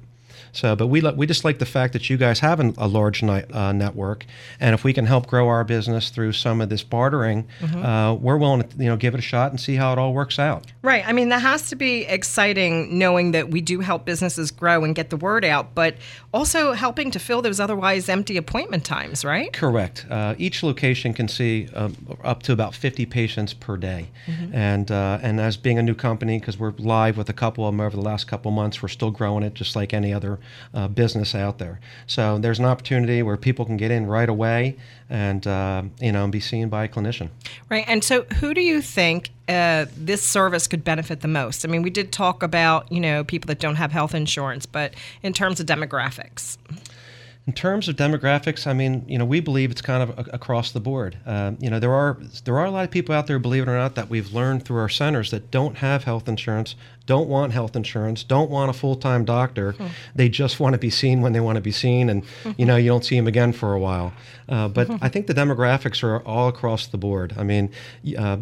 So, 0.53 0.75
but 0.77 0.89
we 0.89 1.01
we 1.01 1.27
just 1.27 1.45
like 1.45 1.59
the 1.59 1.67
fact 1.67 1.93
that 1.93 2.11
you 2.11 2.17
guys 2.17 2.41
have 2.41 2.61
an, 2.61 2.75
a 2.79 2.89
large 2.89 3.23
ni- 3.23 3.45
uh, 3.53 3.73
network, 3.73 4.27
and 4.59 4.75
if 4.75 4.85
we 4.85 4.93
can 4.93 5.07
help 5.07 5.27
grow 5.27 5.49
our 5.49 5.65
business 5.65 6.11
through 6.11 6.33
some 6.33 6.61
of 6.61 6.69
this 6.69 6.83
bartering, 6.83 7.47
uh, 7.63 8.17
we're 8.21 8.37
willing 8.37 8.63
to 8.63 8.77
you 8.77 8.87
know 8.87 8.97
give 8.97 9.15
it 9.15 9.19
a 9.19 9.23
shot 9.23 9.51
and 9.51 9.61
see 9.61 9.77
how 9.77 9.93
it 9.93 9.99
all 9.99 10.13
works 10.13 10.39
out. 10.39 10.67
Right. 10.83 11.07
I 11.07 11.13
mean, 11.13 11.29
that 11.29 11.43
has 11.43 11.69
to 11.71 11.77
be 11.77 12.03
exciting 12.03 12.99
knowing 12.99 13.33
that 13.33 13.51
we 13.51 13.61
do 13.61 13.81
help 13.81 14.05
businesses 14.05 14.51
grow 14.51 14.85
and 14.85 14.95
get 14.95 15.11
the 15.11 15.17
word 15.17 15.45
out, 15.45 15.75
but 15.75 15.97
also 16.33 16.73
helping 16.73 17.11
to 17.13 17.19
fill 17.19 17.43
those 17.43 17.61
otherwise 17.61 18.09
empty 18.09 18.37
appointment 18.37 18.85
times, 18.85 19.25
right? 19.25 19.53
Correct. 19.53 20.07
Uh, 20.11 20.35
each 20.39 20.63
location 20.63 21.15
can 21.15 21.29
see 21.29 21.69
um, 21.75 21.97
up 22.25 22.43
to 22.45 22.53
about 22.53 22.75
50 22.75 23.07
patients 23.07 23.53
per 23.55 23.77
day, 23.77 24.09
and 24.53 24.91
uh, 24.91 25.19
and 25.23 25.41
as 25.41 25.57
being 25.57 25.79
a 25.79 25.83
new 25.83 25.95
company, 25.95 26.39
because 26.39 26.59
we're 26.59 26.73
live 26.79 27.17
with 27.17 27.29
a 27.29 27.33
couple 27.33 27.67
of 27.67 27.73
them 27.73 27.81
over 27.81 27.97
the 27.97 28.03
last 28.03 28.27
couple 28.27 28.51
of 28.51 28.55
months, 28.55 28.83
we're 28.83 28.89
still 28.89 29.11
growing 29.11 29.43
it 29.45 29.55
just 29.55 29.77
like 29.77 29.95
any 29.95 30.13
other 30.13 30.39
uh, 30.75 30.89
business 30.89 31.35
out 31.35 31.59
there. 31.59 31.81
So 32.07 32.39
there's 32.39 32.59
an 32.59 32.65
opportunity 32.65 33.23
where 33.23 33.37
people 33.37 33.65
can 33.65 33.77
get 33.77 33.91
in 33.91 34.07
right 34.07 34.29
away 34.29 34.77
and 35.09 35.45
uh, 35.47 35.83
you 36.01 36.13
know 36.13 36.23
and 36.23 36.33
be 36.33 36.41
seen 36.41 36.69
by 36.69 36.85
a 36.85 36.89
clinician. 36.89 37.31
Right. 37.69 37.85
And 37.89 38.03
so, 38.05 38.23
who 38.41 38.55
do 38.55 38.61
you 38.61 38.81
think 38.81 39.31
uh, 39.49 39.87
this 39.97 40.23
service 40.23 40.67
could 40.67 40.85
benefit 40.85 41.21
the 41.21 41.29
most? 41.29 41.65
I 41.65 41.69
mean, 41.69 41.83
we 41.83 41.91
did 41.91 42.13
talk 42.13 42.43
about, 42.43 42.91
you 42.91 43.01
know, 43.01 43.25
people 43.25 43.49
that 43.49 43.59
don't 43.59 43.75
have 43.77 43.93
health 43.93 44.15
insurance, 44.15 44.67
but 44.67 44.95
in 45.23 45.33
terms 45.33 45.61
of 45.61 45.67
demographics. 45.67 46.57
In 47.47 47.55
terms 47.55 47.89
of 47.89 47.97
demographics, 47.97 48.67
I 48.67 48.75
mean, 48.75 49.05
you 49.09 49.19
know, 49.19 49.25
we 49.25 49.41
believe 49.41 49.71
it's 49.73 49.81
kind 49.81 50.03
of 50.03 50.19
a- 50.19 50.31
across 50.31 50.71
the 50.71 50.79
board. 50.79 51.17
Um, 51.27 51.59
you 51.61 51.71
know, 51.71 51.81
there 51.81 51.93
are 51.93 52.19
there 52.45 52.59
are 52.59 52.67
a 52.67 52.71
lot 52.71 52.85
of 52.85 52.91
people 52.91 53.15
out 53.15 53.27
there, 53.27 53.39
believe 53.39 53.65
it 53.65 53.69
or 53.69 53.77
not, 53.77 53.97
that 53.97 54.09
we've 54.09 54.33
learned 54.33 54.65
through 54.65 54.79
our 54.79 54.89
centers 54.89 55.31
that 55.33 55.51
don't 55.51 55.79
have 55.79 56.05
health 56.05 56.29
insurance, 56.29 56.77
don't 57.11 57.29
want 57.29 57.53
health 57.53 57.75
insurance, 57.75 58.23
don't 58.23 58.49
want 58.49 58.71
a 58.71 58.73
full 58.73 58.95
time 58.95 59.25
doctor. 59.25 59.75
They 60.15 60.29
just 60.29 60.61
want 60.61 60.75
to 60.75 60.79
be 60.79 60.91
seen 60.91 61.23
when 61.23 61.33
they 61.33 61.41
want 61.41 61.57
to 61.57 61.61
be 61.61 61.73
seen, 61.73 62.09
and 62.09 62.23
you 62.57 62.65
know, 62.65 62.77
you 62.77 62.89
don't 62.89 63.05
see 63.05 63.17
them 63.17 63.27
again 63.27 63.53
for 63.53 63.75
a 63.75 63.81
while. 63.81 64.13
Uh, 64.49 64.69
but 64.69 64.89
I 65.03 65.09
think 65.09 65.27
the 65.27 65.35
demographics 65.35 66.05
are 66.05 66.21
all 66.21 66.47
across 66.47 66.87
the 66.87 66.99
board. 66.99 67.35
I 67.37 67.43
mean. 67.43 67.73
Uh, 68.17 68.39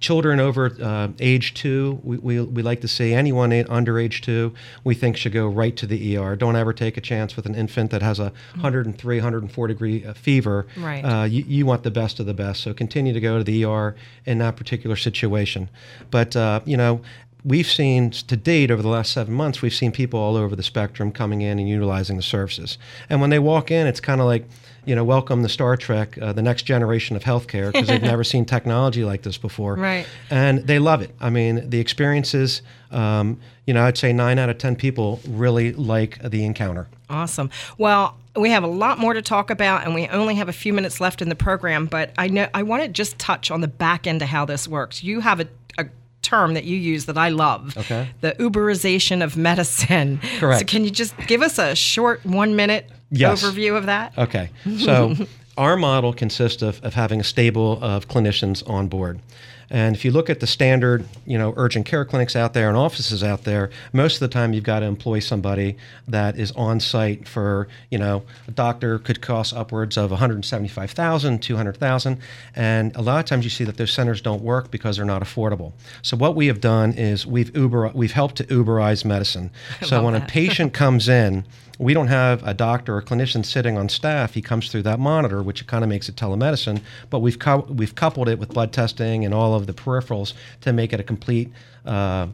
children 0.00 0.40
over 0.40 0.74
uh, 0.82 1.08
age 1.20 1.54
two, 1.54 2.00
we, 2.02 2.16
we, 2.18 2.40
we 2.40 2.62
like 2.62 2.80
to 2.80 2.88
say 2.88 3.12
anyone 3.12 3.52
under 3.68 3.98
age 3.98 4.20
two, 4.20 4.52
we 4.84 4.94
think 4.94 5.16
should 5.16 5.32
go 5.32 5.46
right 5.46 5.76
to 5.76 5.86
the 5.86 6.16
ER. 6.16 6.34
Don't 6.34 6.56
ever 6.56 6.72
take 6.72 6.96
a 6.96 7.00
chance 7.00 7.36
with 7.36 7.46
an 7.46 7.54
infant 7.54 7.90
that 7.90 8.02
has 8.02 8.18
a 8.18 8.32
103, 8.54 9.16
104 9.16 9.66
degree 9.68 10.04
uh, 10.04 10.14
fever. 10.14 10.66
Right. 10.76 11.02
Uh, 11.02 11.24
you, 11.24 11.44
you 11.46 11.66
want 11.66 11.82
the 11.82 11.90
best 11.90 12.20
of 12.20 12.26
the 12.26 12.34
best. 12.34 12.62
So 12.62 12.74
continue 12.74 13.12
to 13.12 13.20
go 13.20 13.38
to 13.38 13.44
the 13.44 13.64
ER 13.64 13.94
in 14.24 14.38
that 14.38 14.56
particular 14.56 14.96
situation. 14.96 15.68
But, 16.10 16.34
uh, 16.34 16.60
you 16.64 16.76
know, 16.76 17.00
we've 17.44 17.66
seen 17.66 18.10
to 18.10 18.36
date 18.36 18.70
over 18.70 18.82
the 18.82 18.88
last 18.88 19.12
seven 19.12 19.34
months, 19.34 19.62
we've 19.62 19.74
seen 19.74 19.92
people 19.92 20.20
all 20.20 20.36
over 20.36 20.54
the 20.54 20.62
spectrum 20.62 21.10
coming 21.10 21.40
in 21.40 21.58
and 21.58 21.68
utilizing 21.68 22.16
the 22.16 22.22
services. 22.22 22.78
And 23.10 23.20
when 23.20 23.30
they 23.30 23.38
walk 23.38 23.70
in, 23.70 23.86
it's 23.86 24.00
kind 24.00 24.20
of 24.20 24.26
like, 24.26 24.46
you 24.84 24.94
know, 24.94 25.04
welcome 25.04 25.42
to 25.42 25.48
Star 25.48 25.76
Trek, 25.76 26.18
uh, 26.18 26.32
the 26.32 26.42
next 26.42 26.62
generation 26.62 27.16
of 27.16 27.22
healthcare, 27.22 27.72
because 27.72 27.88
they've 27.88 28.02
never 28.14 28.24
seen 28.24 28.44
technology 28.44 29.04
like 29.04 29.22
this 29.22 29.38
before. 29.38 29.76
Right. 29.76 30.06
And 30.30 30.66
they 30.66 30.78
love 30.78 31.02
it. 31.02 31.14
I 31.20 31.30
mean, 31.30 31.68
the 31.70 31.78
experiences, 31.78 32.62
um, 32.90 33.40
you 33.66 33.74
know, 33.74 33.84
I'd 33.84 33.98
say 33.98 34.12
nine 34.12 34.38
out 34.38 34.48
of 34.48 34.58
10 34.58 34.76
people 34.76 35.20
really 35.28 35.72
like 35.72 36.18
the 36.22 36.44
encounter. 36.44 36.88
Awesome. 37.08 37.50
Well, 37.78 38.16
we 38.34 38.50
have 38.50 38.64
a 38.64 38.68
lot 38.68 38.98
more 38.98 39.14
to 39.14 39.22
talk 39.22 39.50
about, 39.50 39.84
and 39.84 39.94
we 39.94 40.08
only 40.08 40.36
have 40.36 40.48
a 40.48 40.52
few 40.52 40.72
minutes 40.72 41.00
left 41.00 41.20
in 41.22 41.28
the 41.28 41.34
program. 41.34 41.86
But 41.86 42.12
I 42.16 42.28
know 42.28 42.48
I 42.54 42.62
want 42.62 42.82
to 42.82 42.88
just 42.88 43.18
touch 43.18 43.50
on 43.50 43.60
the 43.60 43.68
back 43.68 44.06
end 44.06 44.22
of 44.22 44.28
how 44.28 44.44
this 44.46 44.66
works. 44.66 45.02
You 45.04 45.20
have 45.20 45.40
a, 45.40 45.48
a 45.78 45.86
term 46.32 46.54
that 46.54 46.64
you 46.64 46.76
use 46.76 47.04
that 47.06 47.18
I 47.18 47.28
love. 47.28 47.76
Okay. 47.76 48.08
The 48.22 48.32
Uberization 48.38 49.22
of 49.22 49.36
medicine. 49.36 50.18
Correct. 50.38 50.60
So 50.60 50.64
can 50.66 50.84
you 50.84 50.90
just 50.90 51.14
give 51.26 51.42
us 51.42 51.58
a 51.58 51.74
short 51.76 52.24
one 52.24 52.56
minute 52.56 52.90
Yes. 53.10 53.42
overview 53.44 53.76
of 53.76 53.84
that? 53.86 54.16
Okay. 54.16 54.48
So 54.78 55.14
our 55.58 55.76
model 55.76 56.14
consists 56.14 56.62
of, 56.62 56.82
of 56.82 56.94
having 56.94 57.20
a 57.20 57.24
stable 57.24 57.78
of 57.82 58.08
clinicians 58.08 58.66
on 58.68 58.88
board. 58.88 59.20
And 59.70 59.96
if 59.96 60.04
you 60.04 60.10
look 60.10 60.28
at 60.28 60.40
the 60.40 60.46
standard, 60.46 61.04
you 61.26 61.38
know, 61.38 61.54
urgent 61.56 61.86
care 61.86 62.04
clinics 62.04 62.36
out 62.36 62.52
there 62.54 62.68
and 62.68 62.76
offices 62.76 63.22
out 63.22 63.44
there, 63.44 63.70
most 63.92 64.14
of 64.14 64.20
the 64.20 64.28
time 64.28 64.52
you've 64.52 64.64
got 64.64 64.80
to 64.80 64.86
employ 64.86 65.18
somebody 65.18 65.76
that 66.08 66.38
is 66.38 66.52
on 66.52 66.80
site 66.80 67.26
for, 67.26 67.68
you 67.90 67.98
know, 67.98 68.22
a 68.48 68.50
doctor 68.50 68.98
could 68.98 69.20
cost 69.20 69.54
upwards 69.54 69.96
of 69.96 70.10
175,000, 70.10 71.42
200,000, 71.42 72.18
and 72.54 72.96
a 72.96 73.02
lot 73.02 73.20
of 73.20 73.26
times 73.26 73.44
you 73.44 73.50
see 73.50 73.64
that 73.64 73.76
those 73.76 73.92
centers 73.92 74.20
don't 74.20 74.42
work 74.42 74.70
because 74.70 74.96
they're 74.96 75.06
not 75.06 75.22
affordable. 75.22 75.72
So 76.02 76.16
what 76.16 76.34
we 76.34 76.46
have 76.46 76.60
done 76.60 76.92
is 76.92 77.26
we've 77.26 77.54
Uber 77.56 77.92
we've 77.94 78.12
helped 78.12 78.36
to 78.36 78.44
Uberize 78.44 79.04
medicine. 79.04 79.50
So 79.82 80.02
when 80.02 80.14
a 80.14 80.20
patient 80.20 80.72
comes 80.82 81.08
in, 81.08 81.44
we 81.82 81.94
don't 81.94 82.06
have 82.06 82.46
a 82.46 82.54
doctor 82.54 82.96
or 82.96 83.02
clinician 83.02 83.44
sitting 83.44 83.76
on 83.76 83.88
staff. 83.88 84.34
He 84.34 84.40
comes 84.40 84.70
through 84.70 84.82
that 84.82 85.00
monitor, 85.00 85.42
which 85.42 85.66
kind 85.66 85.82
of 85.82 85.90
makes 85.90 86.08
it 86.08 86.14
telemedicine. 86.14 86.80
But 87.10 87.18
we've 87.18 87.38
co- 87.38 87.66
we've 87.68 87.94
coupled 87.94 88.28
it 88.28 88.38
with 88.38 88.50
blood 88.50 88.72
testing 88.72 89.24
and 89.24 89.34
all 89.34 89.54
of 89.54 89.66
the 89.66 89.72
peripherals 89.72 90.32
to 90.60 90.72
make 90.72 90.92
it 90.92 91.00
a 91.00 91.02
complete. 91.02 91.50
Uh, 91.84 92.28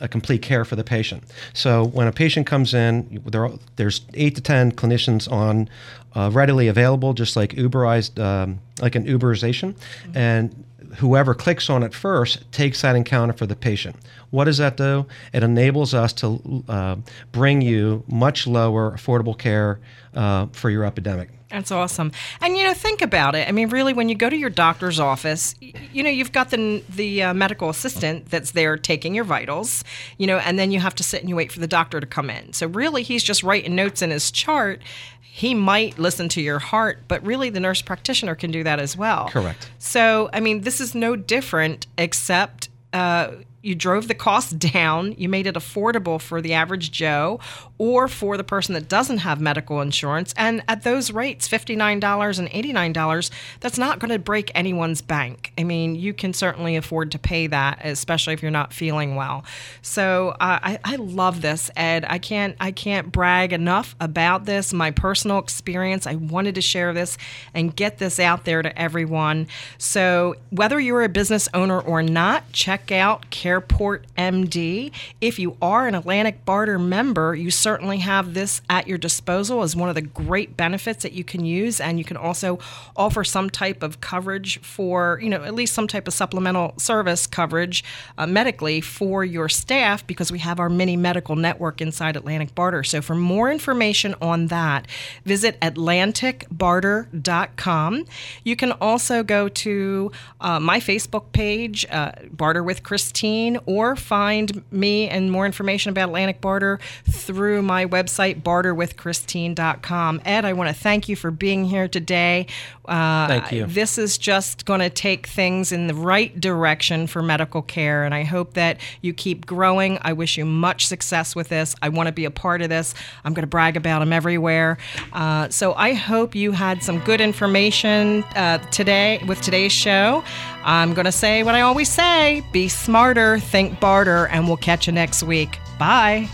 a 0.00 0.08
complete 0.08 0.42
care 0.42 0.64
for 0.64 0.76
the 0.76 0.84
patient. 0.84 1.22
So 1.52 1.86
when 1.86 2.06
a 2.06 2.12
patient 2.12 2.46
comes 2.46 2.74
in, 2.74 3.22
there, 3.26 3.50
there's 3.76 4.00
eight 4.14 4.34
to 4.36 4.40
ten 4.40 4.72
clinicians 4.72 5.30
on 5.30 5.68
uh, 6.14 6.30
readily 6.32 6.68
available, 6.68 7.12
just 7.12 7.36
like 7.36 7.54
Uberized, 7.54 8.18
um, 8.18 8.60
like 8.80 8.94
an 8.94 9.04
Uberization, 9.04 9.74
mm-hmm. 9.74 10.16
and 10.16 10.64
whoever 10.96 11.34
clicks 11.34 11.70
on 11.70 11.82
it 11.82 11.94
first 11.94 12.50
takes 12.50 12.82
that 12.82 12.96
encounter 12.96 13.32
for 13.32 13.46
the 13.46 13.54
patient. 13.54 13.96
What 14.30 14.44
does 14.44 14.58
that 14.58 14.76
do? 14.76 15.06
It 15.32 15.42
enables 15.42 15.94
us 15.94 16.12
to 16.14 16.64
uh, 16.68 16.96
bring 17.32 17.62
you 17.62 18.02
much 18.08 18.46
lower 18.46 18.92
affordable 18.92 19.38
care 19.38 19.80
uh, 20.14 20.46
for 20.52 20.70
your 20.70 20.84
epidemic. 20.84 21.28
That's 21.50 21.72
awesome. 21.72 22.12
And 22.40 22.56
you 22.56 22.64
know, 22.64 22.74
think 22.74 23.02
about 23.02 23.34
it. 23.34 23.48
I 23.48 23.52
mean, 23.52 23.68
really, 23.70 23.92
when 23.92 24.08
you 24.08 24.14
go 24.14 24.30
to 24.30 24.36
your 24.36 24.50
doctor's 24.50 25.00
office, 25.00 25.54
you 25.60 26.02
know, 26.02 26.10
you've 26.10 26.32
got 26.32 26.50
the 26.50 26.82
the 26.88 27.24
uh, 27.24 27.34
medical 27.34 27.68
assistant 27.68 28.30
that's 28.30 28.52
there 28.52 28.76
taking 28.76 29.14
your 29.14 29.24
vitals, 29.24 29.82
you 30.16 30.26
know, 30.26 30.38
and 30.38 30.58
then 30.58 30.70
you 30.70 30.80
have 30.80 30.94
to 30.96 31.02
sit 31.02 31.20
and 31.20 31.28
you 31.28 31.36
wait 31.36 31.50
for 31.50 31.60
the 31.60 31.66
doctor 31.66 32.00
to 32.00 32.06
come 32.06 32.30
in. 32.30 32.52
So 32.52 32.68
really, 32.68 33.02
he's 33.02 33.22
just 33.22 33.42
writing 33.42 33.74
notes 33.74 34.00
in 34.00 34.10
his 34.10 34.30
chart. 34.30 34.80
He 35.20 35.54
might 35.54 35.98
listen 35.98 36.28
to 36.30 36.40
your 36.40 36.58
heart, 36.58 37.02
but 37.08 37.24
really, 37.24 37.50
the 37.50 37.60
nurse 37.60 37.82
practitioner 37.82 38.34
can 38.34 38.50
do 38.52 38.62
that 38.64 38.78
as 38.78 38.96
well. 38.96 39.28
Correct. 39.28 39.70
So, 39.78 40.30
I 40.32 40.40
mean, 40.40 40.62
this 40.62 40.80
is 40.80 40.94
no 40.94 41.16
different, 41.16 41.86
except. 41.98 42.68
Uh, 42.92 43.32
you 43.62 43.74
drove 43.74 44.08
the 44.08 44.14
cost 44.14 44.58
down, 44.72 45.12
you 45.18 45.28
made 45.28 45.46
it 45.46 45.54
affordable 45.54 46.20
for 46.20 46.40
the 46.40 46.54
average 46.54 46.90
Joe 46.90 47.38
or 47.80 48.08
for 48.08 48.36
the 48.36 48.44
person 48.44 48.74
that 48.74 48.90
doesn't 48.90 49.18
have 49.18 49.40
medical 49.40 49.80
insurance. 49.80 50.34
And 50.36 50.62
at 50.68 50.82
those 50.82 51.10
rates, 51.12 51.48
$59 51.48 52.38
and 52.38 52.50
$89, 52.50 53.30
that's 53.60 53.78
not 53.78 53.98
going 53.98 54.10
to 54.10 54.18
break 54.18 54.52
anyone's 54.54 55.00
bank. 55.00 55.54
I 55.56 55.64
mean, 55.64 55.94
you 55.94 56.12
can 56.12 56.34
certainly 56.34 56.76
afford 56.76 57.10
to 57.12 57.18
pay 57.18 57.46
that, 57.46 57.80
especially 57.82 58.34
if 58.34 58.42
you're 58.42 58.50
not 58.50 58.74
feeling 58.74 59.14
well. 59.14 59.46
So 59.80 60.36
uh, 60.40 60.58
I, 60.62 60.78
I 60.84 60.96
love 60.96 61.40
this, 61.40 61.70
Ed. 61.74 62.04
I 62.06 62.18
can't, 62.18 62.54
I 62.60 62.70
can't 62.70 63.10
brag 63.10 63.54
enough 63.54 63.96
about 63.98 64.44
this, 64.44 64.74
my 64.74 64.90
personal 64.90 65.38
experience. 65.38 66.06
I 66.06 66.16
wanted 66.16 66.56
to 66.56 66.60
share 66.60 66.92
this 66.92 67.16
and 67.54 67.74
get 67.74 67.96
this 67.96 68.20
out 68.20 68.44
there 68.44 68.60
to 68.60 68.78
everyone. 68.78 69.48
So 69.78 70.34
whether 70.50 70.78
you're 70.78 71.02
a 71.02 71.08
business 71.08 71.48
owner 71.54 71.80
or 71.80 72.02
not, 72.02 72.52
check 72.52 72.92
out 72.92 73.30
CarePort 73.30 74.02
MD. 74.18 74.92
If 75.22 75.38
you 75.38 75.56
are 75.62 75.88
an 75.88 75.94
Atlantic 75.94 76.44
Barter 76.44 76.78
member, 76.78 77.34
you 77.34 77.50
certainly 77.50 77.69
certainly 77.70 77.98
have 77.98 78.34
this 78.34 78.62
at 78.68 78.88
your 78.88 78.98
disposal 78.98 79.62
as 79.62 79.76
one 79.76 79.88
of 79.88 79.94
the 79.94 80.02
great 80.02 80.56
benefits 80.56 81.04
that 81.04 81.12
you 81.12 81.22
can 81.22 81.44
use. 81.44 81.80
And 81.80 82.00
you 82.00 82.04
can 82.04 82.16
also 82.16 82.58
offer 82.96 83.22
some 83.22 83.48
type 83.48 83.84
of 83.84 84.00
coverage 84.00 84.60
for, 84.60 85.20
you 85.22 85.28
know, 85.28 85.44
at 85.44 85.54
least 85.54 85.72
some 85.72 85.86
type 85.86 86.08
of 86.08 86.14
supplemental 86.14 86.74
service 86.78 87.28
coverage 87.28 87.84
uh, 88.18 88.26
medically 88.26 88.80
for 88.80 89.24
your 89.24 89.48
staff 89.48 90.04
because 90.04 90.32
we 90.32 90.40
have 90.40 90.58
our 90.58 90.68
mini 90.68 90.96
medical 90.96 91.36
network 91.36 91.80
inside 91.80 92.16
Atlantic 92.16 92.56
Barter. 92.56 92.82
So 92.82 93.00
for 93.00 93.14
more 93.14 93.52
information 93.52 94.16
on 94.20 94.48
that, 94.48 94.88
visit 95.24 95.60
atlanticbarter.com. 95.60 98.04
You 98.42 98.56
can 98.56 98.72
also 98.72 99.22
go 99.22 99.48
to 99.48 100.10
uh, 100.40 100.58
my 100.58 100.80
Facebook 100.80 101.30
page, 101.30 101.86
uh, 101.88 102.10
Barter 102.32 102.64
with 102.64 102.82
Christine, 102.82 103.58
or 103.66 103.94
find 103.94 104.64
me 104.72 105.08
and 105.08 105.30
more 105.30 105.46
information 105.46 105.90
about 105.90 106.08
Atlantic 106.08 106.40
Barter 106.40 106.80
through 107.08 107.59
through 107.60 107.66
my 107.66 107.84
website, 107.84 108.42
barterwithchristine.com. 108.42 110.22
Ed, 110.24 110.44
I 110.46 110.54
want 110.54 110.68
to 110.68 110.74
thank 110.74 111.10
you 111.10 111.16
for 111.16 111.30
being 111.30 111.66
here 111.66 111.88
today. 111.88 112.46
Uh, 112.86 113.28
thank 113.28 113.52
you. 113.52 113.66
This 113.66 113.98
is 113.98 114.16
just 114.16 114.64
going 114.64 114.80
to 114.80 114.88
take 114.88 115.26
things 115.26 115.70
in 115.70 115.86
the 115.86 115.94
right 115.94 116.38
direction 116.40 117.06
for 117.06 117.22
medical 117.22 117.60
care, 117.60 118.04
and 118.04 118.14
I 118.14 118.24
hope 118.24 118.54
that 118.54 118.80
you 119.02 119.12
keep 119.12 119.44
growing. 119.44 119.98
I 120.00 120.14
wish 120.14 120.38
you 120.38 120.46
much 120.46 120.86
success 120.86 121.36
with 121.36 121.50
this. 121.50 121.76
I 121.82 121.90
want 121.90 122.06
to 122.06 122.12
be 122.12 122.24
a 122.24 122.30
part 122.30 122.62
of 122.62 122.70
this. 122.70 122.94
I'm 123.24 123.34
going 123.34 123.42
to 123.42 123.46
brag 123.46 123.76
about 123.76 123.98
them 123.98 124.12
everywhere. 124.12 124.78
Uh, 125.12 125.50
so 125.50 125.74
I 125.74 125.92
hope 125.92 126.34
you 126.34 126.52
had 126.52 126.82
some 126.82 126.98
good 127.00 127.20
information 127.20 128.22
uh, 128.36 128.58
today 128.70 129.22
with 129.28 129.42
today's 129.42 129.72
show. 129.72 130.24
I'm 130.64 130.94
going 130.94 131.04
to 131.04 131.12
say 131.12 131.42
what 131.42 131.54
I 131.54 131.60
always 131.60 131.90
say 131.90 132.42
be 132.52 132.68
smarter, 132.68 133.38
think 133.38 133.80
barter, 133.80 134.28
and 134.28 134.46
we'll 134.46 134.56
catch 134.56 134.86
you 134.86 134.94
next 134.94 135.22
week. 135.22 135.58
Bye. 135.78 136.30